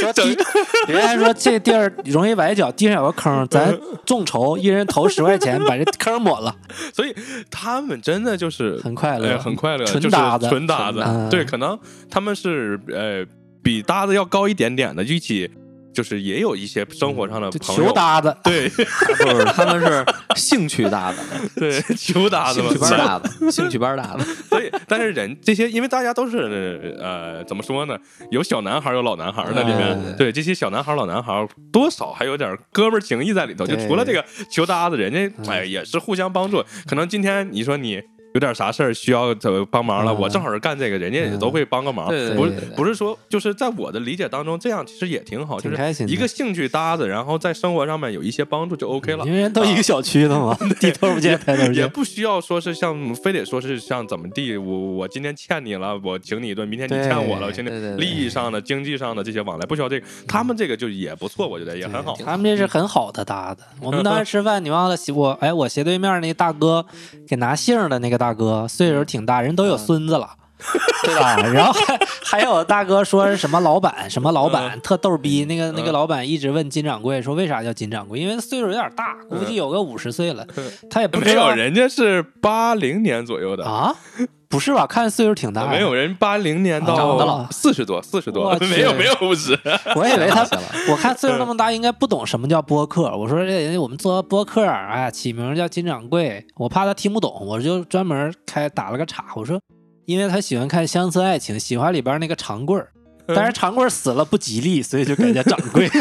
[0.00, 0.22] 说地，
[0.88, 6.54] 人家说这地儿容易崴脚，地上有个坑，咱众筹，一人投十块钱把这坑抹了，
[6.94, 7.14] 所以
[7.50, 11.78] 他们真的就是很快乐哎很快乐，就是纯搭子纯搭子嗯，对，可能
[12.10, 13.24] 他们是呃
[13.62, 15.50] 比搭子要高一点点的，就一起
[15.92, 18.34] 就是也有一些生活上的朋友，球搭子。
[18.44, 20.04] 对 不是，他们是
[20.36, 21.20] 兴趣搭子，
[21.58, 24.34] 对，球搭子嘛兴趣，班搭子，兴趣班搭子。
[24.48, 27.98] 所以，但是人这些，因为大家都是呃，怎么说呢？
[28.30, 29.88] 有小男孩，有老男孩在里面。
[29.88, 33.66] 哎对这些小男孩、老男孩，多少还有点哥们儿情谊在里头。
[33.66, 36.62] 就除了这个球搭子，人家哎也是互相帮助。
[36.86, 38.00] 可能今天你说你。
[38.34, 42.08] 有点啥事儿需要怎么帮忙了，嗯我正好是干这个，人家也都会帮个忙。
[42.08, 49.24] 对对不是不是说，就是在我的理解当中，这样其实也挺好，就是挺开心的一个兴趣搭子，然后在生活上面有一些帮助就 OK 了。
[49.24, 51.74] 因为人都一个小区的嘛， 低头不见抬头见。
[51.74, 60.06] 也不需要说是像非得说是像怎么地，我我今天欠你了，我请你一顿，明天你欠我了，我请你利益上的、经济上的这些往来，不需要这个。
[60.28, 62.16] 他们这个就也不错，我觉得也很好。
[62.24, 63.64] 他们这是很好的搭子。
[63.80, 66.84] 我们当时吃饭，你忘了我哎，我斜对面那大哥
[67.26, 70.36] 给拿杏的那个大哥，岁数挺大，人都有孙子了。
[71.04, 71.36] 对吧？
[71.36, 78.18] 然后还还有大哥说是什么老板什么老板特逗逼，那个那个老板一直问金掌柜说为啥叫金掌柜？
[78.18, 80.46] 因为岁数有点大，估计有个五十岁了，
[80.90, 83.94] 他也不没知道有，人家是八零年左右的，啊，
[84.48, 84.86] 不是吧？
[84.86, 89.58] 看岁数挺大，没有，人八零年到四十多，四十多没有没有五十。
[89.94, 90.46] 我以为他
[90.90, 93.16] 我看岁数那么大，应该不懂什么叫播客。
[93.16, 99.24] 我说这人家我们做播客，哎，起名叫金掌柜，我怕他听不懂，我就专门开打了个岔。
[99.36, 99.60] 我说，
[100.10, 102.90] 因为他喜欢看乡村爱情，喜欢里边那个长棍儿，
[103.28, 105.88] 但是长棍儿死了不吉利，所以就改叫掌柜。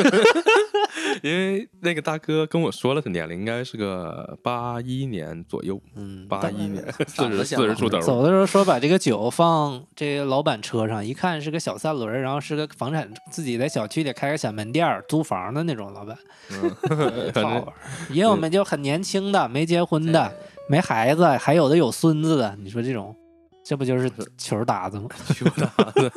[1.22, 8.00] 因为那个大哥跟我说了他年龄，应该是个八一年左右，嗯，八一年四十四十出头。
[8.00, 16.18] 走的时候说把这个酒放这个老板车上，一看是个小三轮，然后是个房产自己在小区里开个小门店儿租房的那种老板。
[16.50, 17.74] 嗯好玩儿，
[18.10, 20.32] 也有们就很年轻的，没结婚的，
[20.70, 22.56] 没孩子，还有的有孙子的。
[22.64, 23.16] 你说这种，
[23.70, 25.08] 这不就是球搭子吗？
[25.36, 26.12] 球搭子，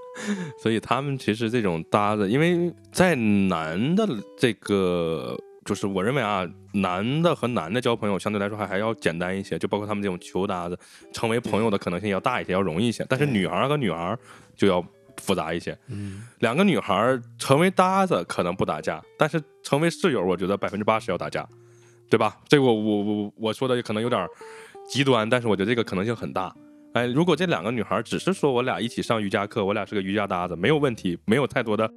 [0.62, 5.34] 所以他们其实这种搭子，因为在男的这个，
[5.64, 10.78] 就是我认为啊，男的和男的交朋友相对来说还还要简单一些，就包括他们这种球搭子，
[11.10, 13.02] 成为朋友的可能性要大一些，要容易一些。
[13.08, 14.18] 但是女孩儿和女孩儿
[14.54, 14.84] 就要
[15.16, 15.74] 复杂一些。
[15.86, 21.48] 嗯，两个女孩儿成为搭子可能不打架，但是成为室友，我觉得百分之八十要打架，
[22.10, 22.36] 对吧？
[22.46, 24.28] 这个我我我我说的可能有点
[24.86, 26.54] 极端，但是我觉得这个可能性很大。
[26.92, 31.88] 哎，如果这两个女孩只是说我俩一起上瑜伽课，我俩是个瑜伽搭子，没有问题，没有太多的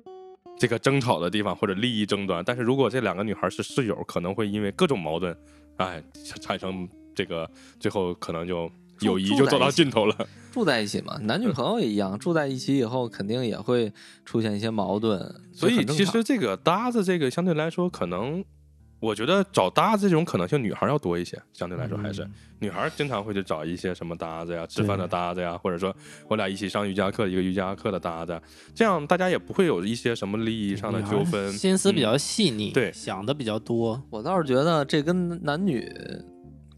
[0.56, 2.44] 这个争吵的地方或者利益争端。
[2.46, 5.36] 但是如果这两个女孩是室友，可能会因为各种矛盾，
[5.78, 6.04] 哎，
[6.42, 8.70] 产生这个最后可能就
[9.00, 10.16] 友谊就走到尽头了。
[10.54, 13.92] 住在一起嘛，男女朋友也一样，住在一起以后肯定也会
[14.24, 18.46] 出现一些矛盾，所以其实这个搭子，这个相对来说，可能
[19.04, 21.38] 我觉得找搭子这种可能性，女孩要多一些。
[21.52, 22.26] 相对来说，还是、
[22.60, 25.94] 女孩经常会去找一些什么搭子呀，吃饭的搭子呀，或者说
[26.30, 28.42] 我俩一起上瑜伽课，一个瑜伽课的搭子，
[28.74, 31.52] 这样大家也不会有一些什么利益上的纠纷。
[31.54, 34.02] 心思比嗯较细腻，对想的比较多。
[34.10, 35.86] 我倒是觉得这跟男女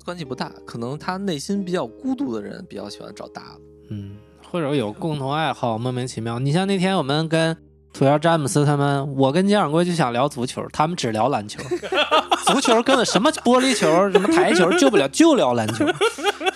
[0.04, 3.62] 关系不大，可能他内心比较孤独的人比较喜欢找搭子。
[3.92, 4.18] 嗯，
[4.52, 6.40] 或者有共同爱好，莫名其妙。
[6.40, 7.56] 你像那天我们跟
[7.98, 11.62] 土窑詹姆斯他们，我跟金掌柜就想聊足球，他们只聊篮球。
[12.46, 15.86] 足球根本什么玻璃球、什么台球救不了，就聊篮球。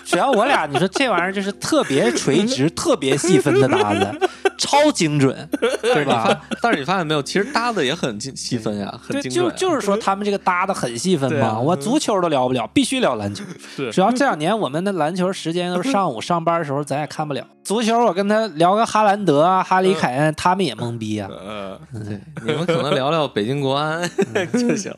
[0.10, 5.48] 只要我俩，你说这玩意儿就是特别垂直、 特别细分的搭子，超精准，
[5.84, 6.42] 对吧？
[6.64, 9.54] 但是你发现没有，其实搭子也很精细分呀，很，精准呀。
[9.56, 11.50] 就就是说他们这个搭的很细分嘛。
[11.50, 13.44] 啊我足球都聊不了，必须聊篮球。
[13.76, 17.46] 是主要这两年我们的篮球时间都是上午上班的时候，咱也看不了。
[17.64, 21.30] 足球我跟他聊个哈兰德啊、哈里凯恩，他们也懵逼啊。
[21.30, 24.10] 呃，对，你们可能聊聊北京国安
[24.58, 24.92] 就行。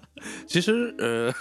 [0.47, 1.33] 其实呃，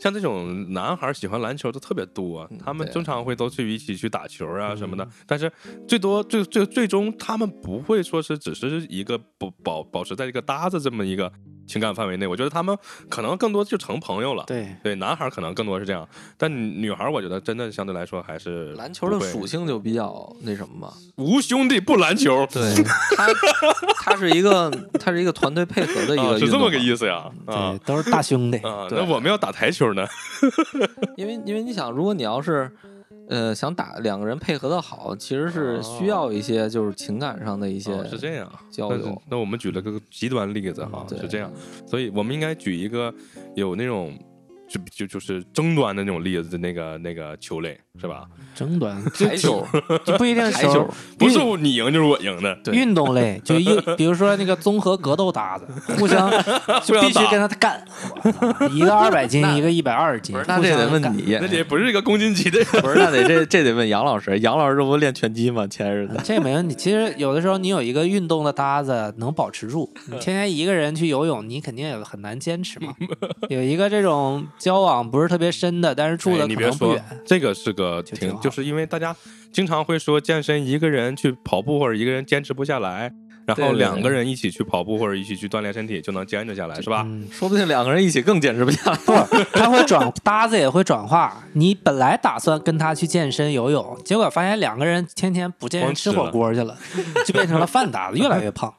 [0.00, 5.06] 像这种男孩喜欢篮球的特别多，他们经常会都去一起去打球啊什么的。
[5.26, 5.50] 但是
[5.86, 11.32] 最多最最最终他们不会说是只是一个保保保持在一个搭子这么一个
[11.70, 12.26] 情感范围内。
[12.26, 12.76] 我觉得他们
[13.08, 14.42] 可能更多就成朋友了。
[14.48, 16.06] 对，对，男孩儿可能更多是这样，
[16.36, 20.92] 但女孩儿我觉得真的相对来说还是篮球的属性就比较那什么吧。
[21.16, 22.74] 无兄弟不篮球， 对，
[23.16, 23.28] 他
[24.02, 24.68] 他是一个
[24.98, 26.80] 他是一个团队配合的一个、啊，是这么个。
[26.80, 28.56] 意思呀啊对，都是大兄弟。
[28.58, 28.88] 啊！
[28.90, 30.02] 那我们要打台球呢？
[31.14, 32.74] 因为因为你想，如果你要是
[33.30, 38.52] 呃想打两个人配合的好，其实是需要一些就是情感上的一些、哦是这样。
[38.70, 39.22] 交流。
[39.30, 41.18] 那我们举了个极端例子哈，对。
[41.18, 41.50] 是这样，
[41.86, 43.14] 所以我们应该举一个
[43.54, 44.12] 有那种
[44.70, 48.22] 就就就是争端的那种例子的那个那个球类是吧？
[48.54, 49.66] 争端台球，
[50.04, 53.68] 就不一定台球，不是你赢就是我赢的，对运动类，就一
[53.98, 55.66] 比如说那个综合格斗搭子，
[55.98, 56.30] 互相
[56.86, 57.84] 就必须跟他干，
[58.70, 62.64] 一个二百斤， 一个一百二十斤不是，那这得问你，那得不是一个公斤级的。
[62.80, 65.66] 不是那得这这得问杨老师，杨老师这不练拳击吗？
[65.66, 66.76] 前日子这没问题。
[66.76, 72.94] 其实有的时候你有一个运动的搭子能保持住，你天天一个人去游泳，你肯定也很难坚持嘛。
[73.48, 79.16] 有一个这种交往不是特别深的，但是住哎的你别说可能不远，，这个是个挺，就是因为大家
[79.50, 83.10] 经常会说健身一个人去跑步或者一个人坚持不下来，
[83.46, 87.02] 然后两个人一起去跑步或者一起去锻炼身体就能坚持下来，是吧？
[87.06, 88.96] 嗯，说不定两个人一起更坚持不下来。
[88.98, 89.12] 不，
[89.54, 91.42] 他会转搭子也会转化。
[91.54, 96.76] 你本来打算跟他去健身游泳，结果发现两个人天天不健身吃火锅去了，
[97.24, 98.72] 就变成了饭搭子，越来越胖。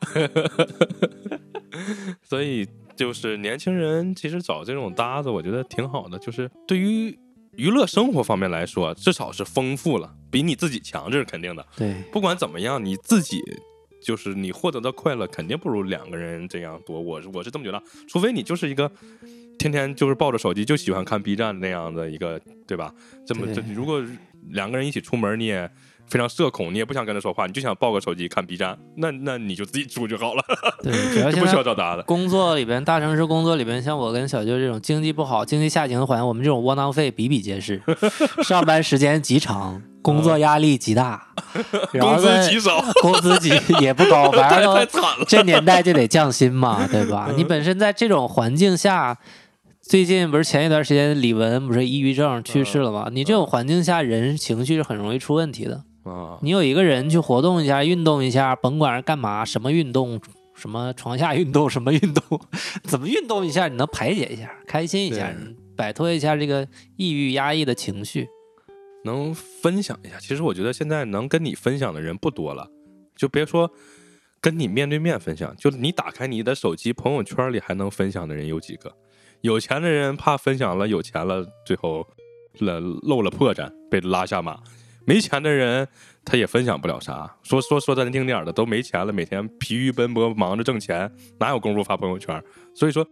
[2.24, 6.18] 所以就是年轻人其实找这种搭子，我觉得挺好的。
[6.20, 7.18] 就是对于
[7.56, 11.66] 娱乐生活方面来说，至少是丰富了，比你自己强，这是肯定的。
[11.78, 13.42] 对，不管怎么样，你自己
[14.02, 17.00] 就是你获得的快乐，肯定不如两个人这样多。
[17.00, 18.92] 我是我是这么觉得，除非你就是一个
[19.58, 22.94] 天天就是抱着手机就喜欢看 B 站那样的一个，对吧？
[23.26, 24.04] 这么对这如果
[24.50, 25.70] 两个人一起出门，你也。
[26.08, 30.44] 非常社恐，你也不想跟他说话，你就想抱个手机看 B 站，那那你就自己住就好了，
[30.84, 32.04] 对，主要 就不需要找搭子。
[32.04, 37.82] 工作里边，大城市工作里边，像我跟小舅这种经济不好、经济下行的环境，我们这种窝囊废比比皆是。
[38.44, 41.28] 上班时间极长，工作压力极大，
[41.94, 43.50] 然工资极少，工资极
[43.80, 45.26] 也不高，反太正都太惨了。
[45.28, 47.30] 这年代就得降薪嘛，对吧？
[47.38, 49.18] 你本身在这种环境下，
[49.82, 53.08] 最近不是前一段时间李玟不是抑郁症去世了吗？
[53.12, 55.84] 你这种环境下，人情绪是很容易出问题的。
[56.04, 60.20] 啊，你有一个人去活动一下、运动一下，甭管是干嘛，什么运动，
[60.54, 62.42] 什么床下运动， 什么运动，
[62.84, 65.34] 怎么运动一下，你能排解一下、开心一下
[65.76, 68.28] 摆脱一下这个抑郁压抑的情绪。
[69.04, 70.20] 能分享一下。
[70.20, 72.70] 其实我觉得现在能跟你分享的人不多了，
[73.16, 73.72] 就别说
[74.40, 78.96] 跟你面对面分享，就你打开你的手机朋友圈里还能分享的人有几个？
[79.42, 82.08] 有钱的人怕分享了有钱了，最后
[82.60, 84.54] 了露了破绽，被拉下马；
[85.06, 85.88] 没钱的人
[86.24, 87.36] 他也分享不了啥。
[87.44, 92.44] 说说说难听点的，都没钱了，每天疲于奔波，忙着挣钱，哪有功夫发朋友圈？
[92.74, 93.06] 所以说。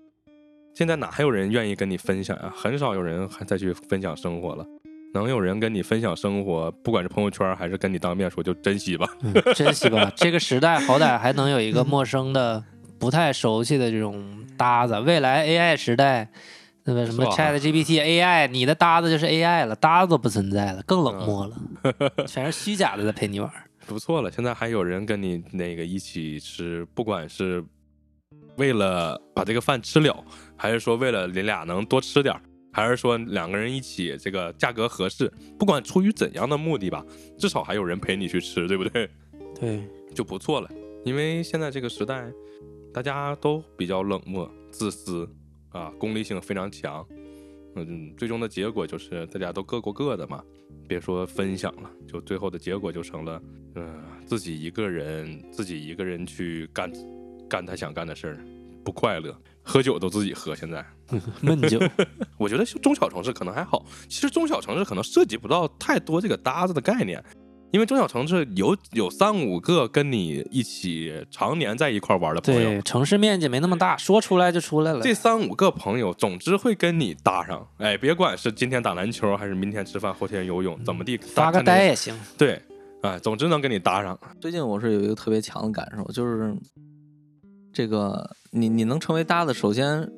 [0.75, 2.53] 现在哪还有人愿意跟你分享呀？
[2.55, 4.65] 很少有人还再去分享生活了。
[5.13, 9.09] 能有人跟你分享生活，不管是朋友圈还是跟你当面说，就珍惜吧。
[9.55, 12.63] 珍惜吧，这个时代好歹还能有一个陌生的、
[12.97, 14.97] 不太熟悉的这种搭子。
[15.01, 16.29] 未来 AI 时代，
[16.89, 21.55] 那个什么 Chat GPT AI，你的搭子就是 AI 了，搭子都不存在了，更冷漠了，
[22.25, 23.63] 全是虚假的在陪你玩儿。
[23.85, 27.63] 不错了，现在还有人跟你那个一起吃，不管是
[28.57, 30.23] 为了把这个饭吃了，
[30.55, 32.41] 还是说为了你俩能多吃点儿，
[32.73, 37.05] 还是说两个人一起这个价格合适，不管出于怎样的目的吧，
[37.37, 39.09] 至少还有人陪你去吃，对不对？
[39.59, 39.83] 对，
[40.15, 40.69] 就不错了。
[41.05, 42.29] 因为现在这个时代，
[42.93, 45.27] 大家都比较冷漠、自私
[45.69, 47.05] 啊，功利性非常强。
[47.75, 50.43] 嗯，最终的结果就是大家都各过各的嘛，
[50.87, 53.41] 别说分享了，就最后的结果就成了，
[53.75, 56.91] 嗯、自己一个人自己一个人去干
[57.47, 58.45] 干他想干的事儿，
[58.83, 59.35] 不快乐。
[59.61, 60.83] 喝酒都自己喝，现在
[61.41, 61.79] 闷酒。
[62.39, 67.23] 我觉得中小城市可能还好，其实中小城市可能涉及不到太多这个搭子的概念，
[67.71, 75.01] 因为中小城市有有三五个跟你一起常年在一块玩的朋友对，，城市面积没那么大，说出来就出来了。
[75.01, 77.67] 这三五个朋友总之会跟你搭上。
[77.77, 82.19] 哎，别管是今天打篮球，还是明天吃饭，后天游泳，怎么地，发个呆，也行。
[82.37, 82.59] 对，
[83.03, 84.19] 哎，总之能跟你搭上。
[84.41, 86.55] 最近我是有一个特别强的感受，就是
[87.71, 90.09] 这个你你能成为搭子，首先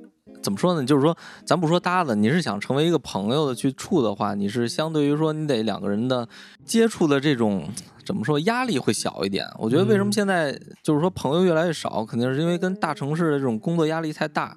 [0.42, 0.86] 怎么说呢？
[0.86, 1.16] 就是说，
[1.46, 6.28] 咱不说搭子，你是想成为一个朋友的去处的话，你是相对于说你得两个人的
[6.66, 7.68] 接触的这种
[8.06, 9.48] 怎么说压力会小一点。
[9.58, 14.56] 我觉得为什么嗯现在就是说朋友越来越少，肯定是因为跟大城市的这种工作压力太大。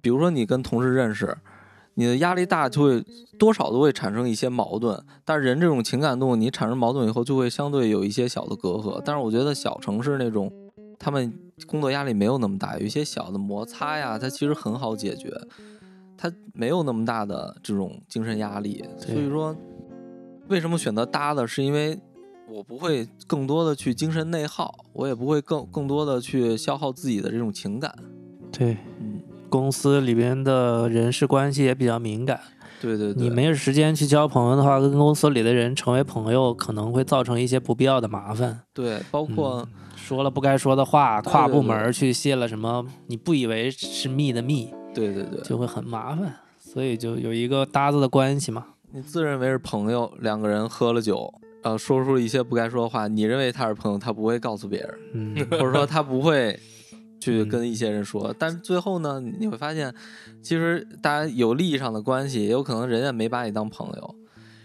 [0.00, 1.36] 比如说你跟同事认识，
[1.94, 3.04] 你的压力大，就会
[3.38, 5.02] 多少都会产生一些矛盾。
[5.24, 9.02] 但是人这种情感动物，你产生矛盾以后，就会相对有一些小的隔阂。
[9.04, 10.52] 但是我觉得小城市那种，
[10.98, 11.32] 他们
[11.64, 15.32] 工作压力没有那么大，有一些小的摩擦呀，它其实很好解决，
[16.14, 18.84] 它没有那么大的这种精神压力。
[18.98, 19.56] 所以说，
[20.48, 21.98] 为什么选择搭的，是因为
[22.46, 27.94] 我不会更多的去精神内耗，我也不会更更多的去消耗自己的这种情感。
[28.52, 32.38] 对，嗯，公司里边的人事关系也比较敏感，
[32.82, 38.60] 对对对，你没有时间去交朋友的话，跟公司里的人成为朋友，可能会造成一些不必要的麻烦。
[38.74, 39.66] 对，包括、
[40.06, 46.32] 说了不该说的话，跨部门儿去泄了什么你不以为是密的密，对对对，就会很麻烦。
[46.60, 48.64] 所以就有一个搭子的关系嘛。
[48.92, 51.34] 你自认为是朋友，两个人喝了酒，
[51.64, 56.56] 呃，说出了一些不该说的话，你认为他是朋友，他不会告诉别人，嗯， 或者说他不会
[57.18, 58.32] 去嗯跟一些人说。
[58.38, 59.92] 但是最后呢，你会发现，
[60.40, 64.14] 其实大家有利益上的关系，也有可能人家没把你当朋友，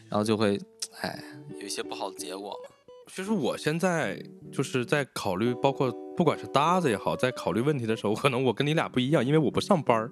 [0.08, 0.62] 然后就会，
[1.02, 1.20] 哎，
[1.60, 2.70] 有一些不好的结果嘛。
[3.14, 4.18] 其实我现在
[4.54, 10.10] 就是在考虑，包括不管是搭子也好，在考虑问题的时候，可能我跟你俩不一样，因为我不上班儿，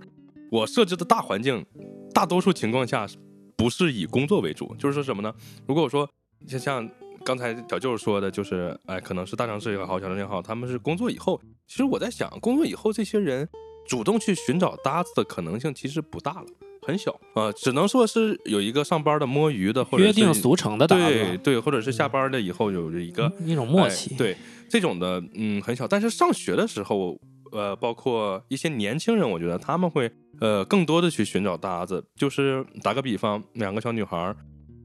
[0.52, 1.66] 我设置的大环境，
[2.14, 3.08] 大多数情况下
[3.56, 4.76] 不是以工作为主。
[4.76, 5.34] 就是说什么呢？
[5.66, 6.10] 如果我说
[6.45, 6.89] 就像
[7.24, 13.47] 刚才小舅说的，就是哎，可能是大城市也好，小城市也好，他们是工作以后，其实我在想，工作以后这些人
[13.88, 16.47] 主动去寻找搭子的可能性其实不大了。
[16.82, 24.13] 很小啊、呃只能说是有一个上班的摸鱼的，或者约定俗成的搭子，对对，或者是下班了以后有一个一种默契。
[24.13, 24.38] 哎对
[24.69, 25.88] 这种的，嗯，很小。
[25.88, 27.19] 但是上学的时候，
[27.51, 32.05] 呃，包括一些年轻人，我觉得他们会呃更多的去寻找搭子。
[32.15, 34.38] 就是打个比方，两个小女孩儿，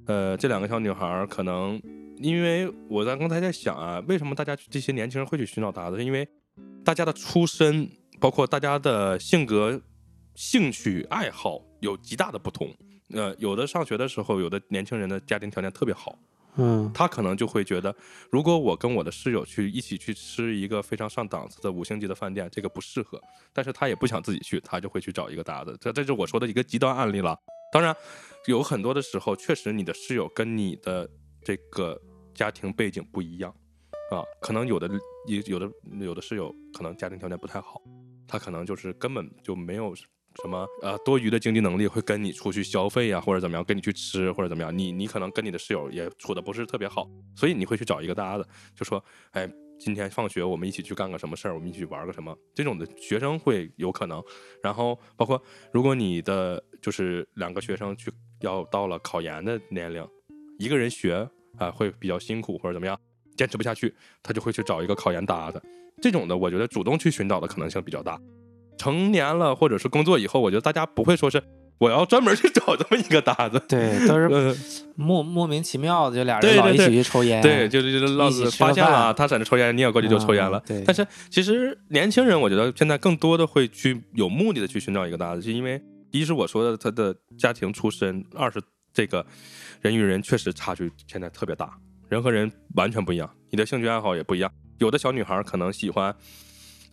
[0.07, 1.79] 呃，这两个小女孩儿可能，
[2.17, 5.99] 因为我在刚才在想啊，为什么大家这些年轻人会去寻找搭子？
[5.99, 6.27] 是因为
[6.83, 7.87] 大家的出身，
[8.19, 9.79] 包括大家的性格、
[10.35, 12.75] 兴趣爱好有极大的不同。
[13.11, 16.19] 呃，有的上学的时候，有的年轻人的家庭条件特别好，
[16.57, 17.95] 嗯，他可能就会觉得，
[18.31, 23.21] 如果我跟我的室友去一起去吃一个非常上档次的五星级的饭店，这个不适合。
[23.53, 25.77] 但是他也不想自己去，他就会去找一个搭子。
[25.81, 27.39] 这这是我说的一个极端案例了。
[27.71, 27.95] 当然，
[28.47, 31.09] 有很多的时候，确实你的室友跟你的
[31.43, 32.01] 这个
[32.35, 33.55] 家庭背景不一样
[34.11, 34.89] 啊，可能有的
[35.27, 35.71] 有有的
[36.01, 37.83] 有的室友可能家庭条件不太好，
[38.27, 39.95] 他可能就是根本就没有
[40.43, 54.23] 什么呃多余的经济能力会跟你出去消费呀、或者怎么样，跟你去吃或者怎么样，你你可能跟你的室友也处的不是特别好，所以你会去找一个搭子，就说，哎，今天放学我们一起去干个什么事儿，我们一起去玩个什么，这种的学生会有可能。
[54.63, 55.41] 然后包括
[55.73, 60.07] 如果你的就是两个学生去要到了考研的年龄，
[60.59, 61.29] 一个人学
[61.59, 62.99] 啊、会比较辛苦或者怎么样，
[63.37, 65.63] 坚持不下去，他就会去找一个考研搭子。
[66.03, 68.21] 这种的，我觉得主动去寻找的可能性比较大。
[68.79, 71.43] 成年了或者是工作以后，我觉得大家不会说是
[71.79, 73.61] 我要专门去找这么一个搭子。
[73.69, 74.57] 对，都是呃，
[74.97, 77.43] 莫莫名其妙的，就俩人老一起去抽烟。
[77.43, 80.59] 对，就是就是老子发现了他在那抽烟，你也过去就抽烟了。
[80.59, 88.63] 嗯对但是其实年轻人，我觉得现在更多的会去有目的的去寻找一个搭子，是因为一是我说的他的家庭出身，二是
[88.93, 89.27] 这个
[89.81, 91.77] 人与人确实差距现在特别大，
[92.09, 94.51] 人和人完全不一样，你的兴趣爱好也不一样。
[94.79, 96.15] 有的小女孩可能喜欢，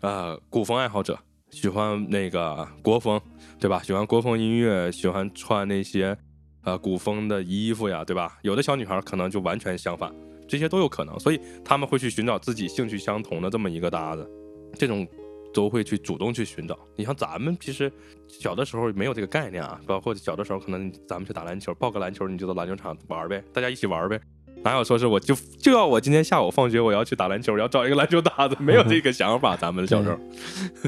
[0.02, 1.18] 呃，古风爱好者
[1.52, 3.20] 喜欢那个国风，
[3.60, 3.82] 对吧？
[3.84, 6.18] 喜欢国风音乐，喜欢穿那些
[6.64, 8.40] 呃古风的衣服呀，对吧？
[8.42, 10.12] 有的小女孩可能就完全相反，
[10.48, 14.28] 这些都有可能，所以他们会去寻找自己兴趣相同的这么一个搭子，
[14.76, 15.06] 这种
[15.54, 16.80] 都会去主动去寻找。
[16.96, 17.92] 你像咱们其实
[18.28, 24.20] 小的时候没有这个概念啊，包括小的时候可能咱们去打篮球，报个篮球你就到篮球场玩呗，大家一起玩呗。
[24.64, 29.58] 哪有说是我就就要我今天下午放学我要去打篮球，要找一个篮球搭子，没有这个想法。
[29.58, 30.20] 咱们小时候，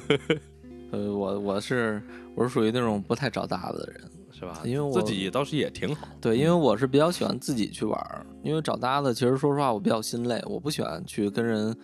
[0.94, 2.00] 呃，我我是
[2.36, 4.62] 我是属于那种不太找搭子的人，是吧？
[4.64, 6.08] 因为我自己倒是也挺好。
[6.22, 11.76] 对，因为我是比较喜欢自己去玩儿，因为找搭子其实说实话我比较心累，我不喜欢去跟人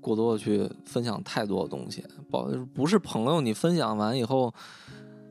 [0.00, 4.52] 过多的去分享太多的东西，不不是朋友，你分享完以后，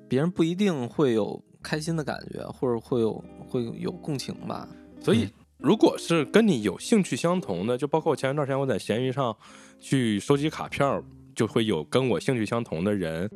[0.08, 4.66] 别人不一定会有开心的感觉，或者会有会有共情吧。
[5.02, 9.36] 所以，如果是跟你有兴趣相同的，就包括我前一段时间我在闲鱼上
[9.82, 11.04] 去收集卡片儿，
[11.38, 13.30] 就会有跟我兴趣相同的人，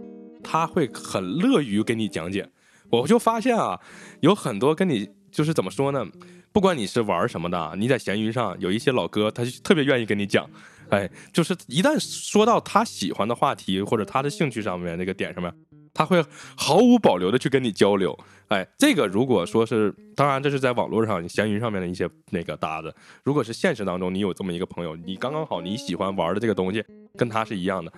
[0.43, 2.49] 他会很乐于给你讲解。
[2.89, 3.79] 我就发现啊，
[4.21, 6.03] 有很多跟你就是怎么说呢？
[6.51, 10.49] 不管你是玩什么的，你在闲鱼上有一些老哥，他就特别愿意跟你讲。
[10.89, 15.53] 哎，就是一旦说到他喜欢的话题或者他的兴趣上面那个点上面，
[15.93, 16.25] 他他会
[16.55, 18.17] 毫无保留的去跟你交流。
[18.51, 22.93] 哎，这个如果说是，当然这是在网络上、闲鱼上面的一些那个搭子。
[23.23, 26.83] 如果是现实当中，你有这么一个朋友，你刚刚好你喜欢玩的这个东西
[27.15, 27.93] 跟他是一样的，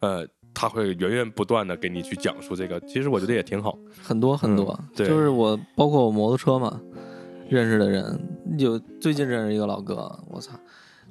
[0.00, 2.80] 呃，他会源源不断的给你去讲述这个。
[2.80, 3.78] 其实我觉得也挺好。
[4.02, 6.80] 很多很多，对就是我包括我摩托车嘛，
[7.48, 8.20] 认识的人
[8.58, 10.58] 有最近认识一个老哥，我操，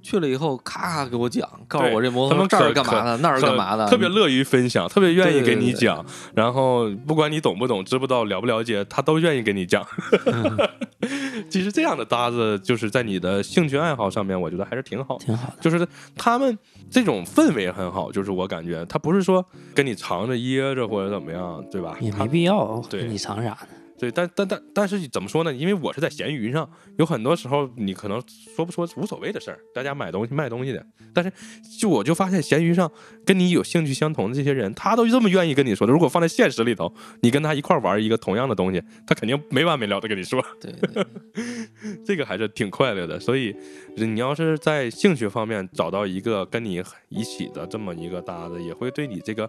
[0.01, 6.05] 去了以后咔咔给我讲，告诉我这摩托车这儿是干嘛的，那儿是干嘛的，特别乐于分享，特别愿意对对对给你讲。
[6.33, 9.85] 然后不管你懂不懂、知不知道、了不了解，他都愿意给你讲。
[11.49, 15.17] 其实这样的搭子，就是在你的兴趣爱好上面，我觉得还是挺好。
[15.17, 15.55] 挺好的。
[15.59, 16.57] 就是他们
[16.89, 21.97] 这种氛围很好，就是我感觉他不是说跟你藏着掖着或者怎么样，对吧？
[21.99, 23.80] 也没必要对你藏啥呢？
[24.01, 25.53] 对，但但但但是怎么说呢？
[25.53, 28.19] 因为我是在闲鱼上，有很多时候你可能
[28.55, 30.83] 说不说无所谓的事儿，大家买东西卖东西的。
[31.13, 31.31] 但是
[31.79, 32.91] 就我就发现闲鱼上
[33.23, 35.93] 跟你有兴趣相同的这些人，他都这么愿意跟你说的。
[35.93, 36.91] 如果放在现实里头，
[37.21, 40.43] 你跟他一块玩一个同样的东西，他肯定没完没了的跟你说。
[40.59, 41.05] 对对，
[42.03, 43.19] 这个还是挺快乐的。
[43.19, 43.55] 所以
[43.95, 49.47] 你要是在兴趣方面找到一个跟你一起的这么一个搭子，也会对你这个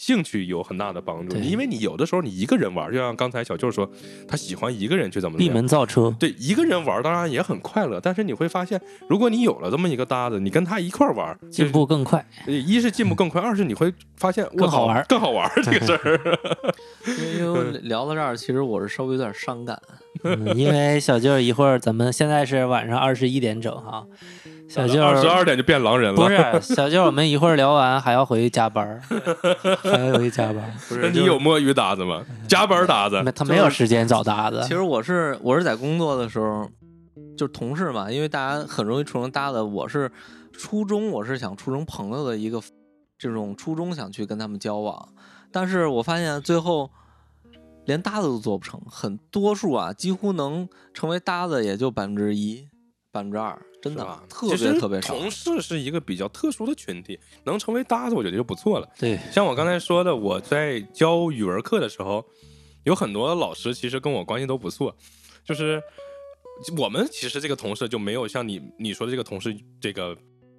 [0.00, 1.36] 兴趣有很大的帮助。
[1.36, 3.86] 因为你有的时候你一个人玩，就像刚才小舅说，
[4.26, 5.52] 他喜欢一个人去怎么怎闭。
[5.52, 8.80] 门造车，对一个人玩当然也很快乐，但是你会发现，
[9.10, 12.26] 如果你有了这么一个搭子，你跟他一块玩，进步更快。
[12.46, 16.38] 一是进步更快，二是你会发现更好玩 更好玩这个事儿。
[17.36, 19.78] 因为聊到这儿，其实我是稍微有点伤感，
[20.24, 24.06] 嗯，因为小舅一会儿咱们现在是晚上二十一点整哈，
[24.70, 29.02] 小舅儿二十二点就变狼人了，不是小舅儿，我们一会儿聊完还要回去加班儿，
[29.82, 30.72] 还要回去加班儿。
[30.88, 32.24] 不那你有摸鱼搭子吗？
[32.46, 34.68] 加班搭子没，他没有时间找搭子其。
[34.68, 36.70] 实我是我是在工作的时候，
[37.36, 39.60] 就是同事嘛，因为大家很容易处成搭子。
[39.60, 40.10] 我是
[40.52, 42.62] 初中，我是想处成朋友的一个
[43.18, 45.08] 这种初衷，想去跟他们交往。
[45.50, 46.88] 但是我发现最后
[47.86, 52.68] 连搭子都做不成，很多数啊，几乎能成为搭子也就百分之一、
[53.12, 55.14] 百分之二，真的是吧特别特别少。
[55.14, 58.88] 同事是一个比较特殊的群体，能成为搭子，我觉得就不错了。
[58.98, 62.24] 对，像我刚才说的，我在教语文课的时候，
[62.84, 64.96] 有很多老师其实跟我关系都不错，
[65.44, 65.82] 就是
[66.78, 70.16] 我们其实这个同事就没有像你你说的这个同事这个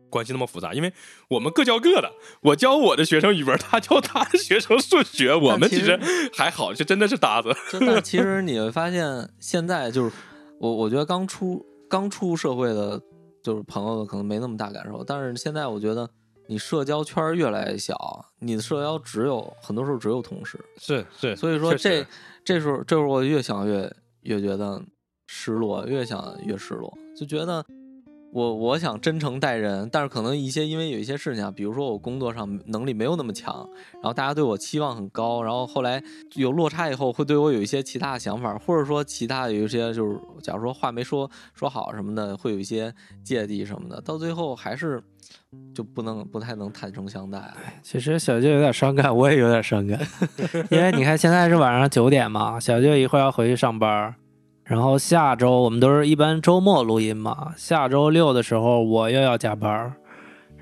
[0.09, 0.91] 关系那么复杂，因为
[1.29, 5.97] 我们各教各的，我教我的学生语文，他教他的学生数学，我们其其实
[6.33, 7.55] 还好，就真的是搭子。
[7.71, 10.11] 就 但其实你会发现，现在就是
[10.59, 12.99] 我，我觉得刚出刚出社会的，
[13.43, 16.09] 就是朋友可能没那么大感受，但是现在我觉得
[16.47, 22.07] 你社交圈越来越小，你的社交只有很多时候只有同事，是是，所以说这
[22.45, 24.81] 这时候这时候我越想越越觉得
[25.27, 27.63] 失落，越想越失落，就觉得。
[28.33, 36.01] 我我想真诚待人，但是可能一些因为有一些事情啊，比如说我工作上能力没有那么强，然后大家对我期望很高，然后后来
[36.35, 45.03] 有落差以后，会对我有一些其他的想法，或者说其他有一些就是，假如说话没说说好什么的，会有一些芥蒂什么的，到最后还是
[45.75, 47.53] 就不能不太能坦诚相待。
[47.83, 49.99] 其实小舅有点伤感，我也有点伤感，
[50.71, 54.15] 因为你看现在是晚上九点嘛，小舅一会儿要回去上班，
[54.71, 59.93] 然后下周我们都是一般周末录音嘛，下周六的时候我又要加班儿，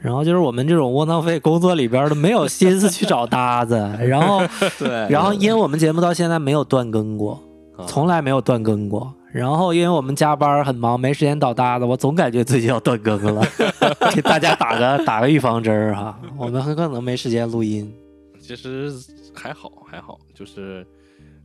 [0.02, 4.42] 然后就是我们这种窝囊废工作里边儿都没有心思去找搭子， 然后
[4.80, 7.40] 对，然后因为我们节目到现在没有断更过，
[7.78, 9.14] 啊从来没有断更过。
[9.32, 13.46] 然后因为我们加班儿很忙，没时间找搭子，我总感觉自己要断更了，
[14.12, 17.94] 给大家打个打个预防针儿哈，我们很可能没时间录音。
[18.42, 18.92] 其实
[19.36, 20.84] 还好还好，就是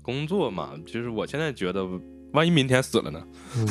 [0.00, 1.86] 工作嘛，就是我现在觉得，
[2.34, 3.22] 万一明天死了呢，
[3.56, 3.66] 嗯，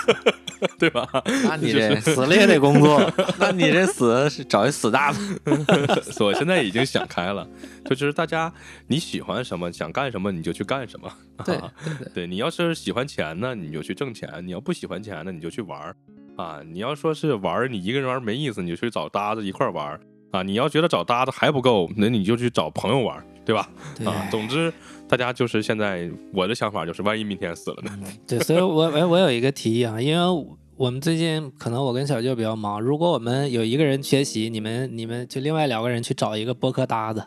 [0.78, 1.06] 对吧？
[1.44, 3.12] 那你这死了也得工作。
[3.38, 5.38] 那你这死是找一死搭子，
[6.12, 7.46] 所以我现在已经想开了，
[7.84, 8.52] 就就是大家
[8.86, 11.12] 你喜欢什么，想干什么你就去干什么。
[11.44, 12.12] 对啊对对。
[12.14, 15.96] 对你要是喜欢钱呢，你就去挣钱；你要不喜欢钱呢，你就去玩儿
[16.36, 16.60] 啊。
[16.64, 20.00] 你要说是玩儿，你一个人玩没意思，你就去找搭子一块玩儿
[20.30, 20.42] 啊。
[20.42, 23.68] 你要觉得找搭子还不够，那你就去找朋友玩，对吧？
[23.96, 24.72] 对啊，总之
[25.10, 27.90] 大家就是现在我的想法就是，万一明天死了呢？
[28.28, 30.46] 对，所以我我我有一个提议啊，因为
[30.76, 37.24] 我们最近可能我跟小舅比较忙，如果我们有一个人缺席，你们你们就另外两个人去找一个播客搭子，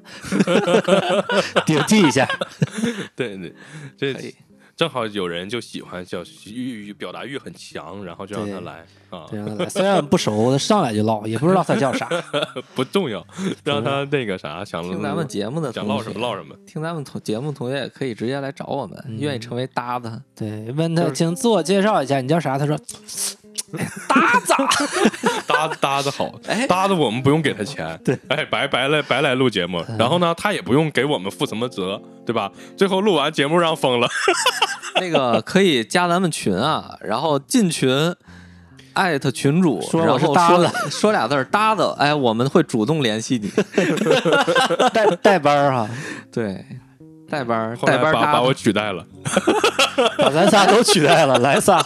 [1.68, 2.26] 顶替一下。
[3.18, 3.54] 对对，
[3.98, 4.34] 这可以
[4.84, 12.10] 正好有人就喜欢叫欲欲表达欲很强，然后就让他来啊，对让他来虽然不熟， 上来就唠，也不知道他叫啥。
[12.76, 13.26] 不重要，
[13.64, 16.54] 让他那个啥，想听咱们节目的想唠什么唠什么。
[16.68, 20.22] 听咱们同节目同学也可以直接来找我们，愿意成为搭子。
[20.36, 22.58] 对，问他，请自我介绍一下，你叫啥？
[22.58, 22.78] 他说
[24.08, 24.54] 搭子，
[25.48, 32.52] 搭子搭子好 哎，搭子我们不用给他钱，对，哎，白白来白来录节目，然后呢，他也不用给我们负什么责，对吧？
[32.78, 34.08] 最后录完节目让封了，
[35.02, 38.16] 那个可以加咱们群啊，然后进群。
[38.94, 43.50] 艾特群主，说然后说我是搭子说俩字儿搭子，哎，我们会主动联系你。
[44.94, 45.90] 带带班儿哈，
[46.32, 46.64] 对，
[47.30, 49.06] 带班儿后来带班儿把把我取代了，
[50.20, 51.82] 把咱仨都取代了，来仨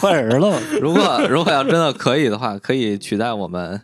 [0.00, 0.58] 换人了。
[0.80, 3.80] 如果如果要真的可以的话，可以取代我们，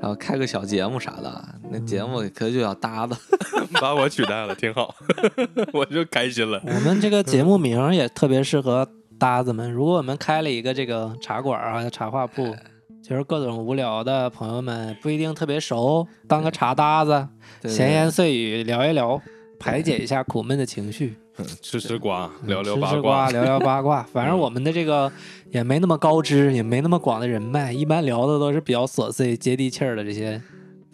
[0.00, 1.44] 然后开个小节目啥的。
[1.70, 3.16] 那节目可就叫搭子。
[3.80, 4.94] 把我取代了，挺好，
[5.72, 6.60] 我就开心了。
[6.64, 8.86] 我们这个节目名儿也特别适合
[9.18, 9.70] 搭子们。
[9.72, 12.54] 如果我们开了一个这个茶馆啊、茶话铺，
[13.02, 17.26] 就是各种无聊的朋友们不一定特别熟，当个茶搭子，
[17.60, 19.20] 对闲言碎语聊一聊，
[19.60, 21.16] 排解一下苦闷的情绪，
[21.62, 24.02] 吃吃瓜，聊聊八吃吃卦，聊聊八卦。
[24.12, 25.10] 反正我们的这个
[25.50, 30.40] 也没那么高知，也没那么广的人脉，一般聊的都是比较琐碎、接地气儿的这些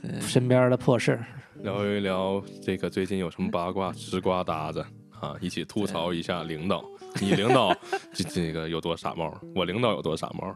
[0.02, 1.26] 对身边的破事儿。
[1.62, 4.84] 聊一聊这个最近有什么八卦，吃瓜搭子
[5.20, 6.84] 啊，一起吐槽一下领导。
[7.20, 7.74] 你领导
[8.14, 10.54] 这这个有多傻帽，我领导有多傻帽，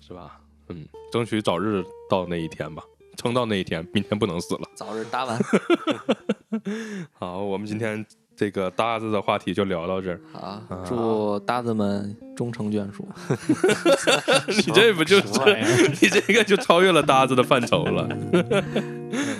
[0.00, 0.40] 是吧？
[0.68, 2.82] 嗯，争取早日到那一天吧，
[3.16, 4.60] 撑到那一天，明天不能死了。
[4.74, 5.38] 早日搭完。
[7.12, 8.04] 好，我们今天
[8.34, 10.20] 这个搭子的话题就聊到这儿。
[10.32, 13.06] 好，祝搭子们终成眷属。
[14.48, 15.26] 你这不就是
[16.00, 18.08] 你这个就超越了搭子的范畴了？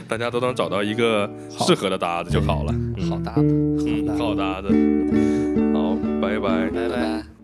[0.08, 2.74] 大家都能找到一个适合的搭子就好了。
[3.08, 4.68] 好搭子，嗯，好搭子。
[5.72, 6.70] 好，拜拜。
[6.70, 7.39] 拜拜拜。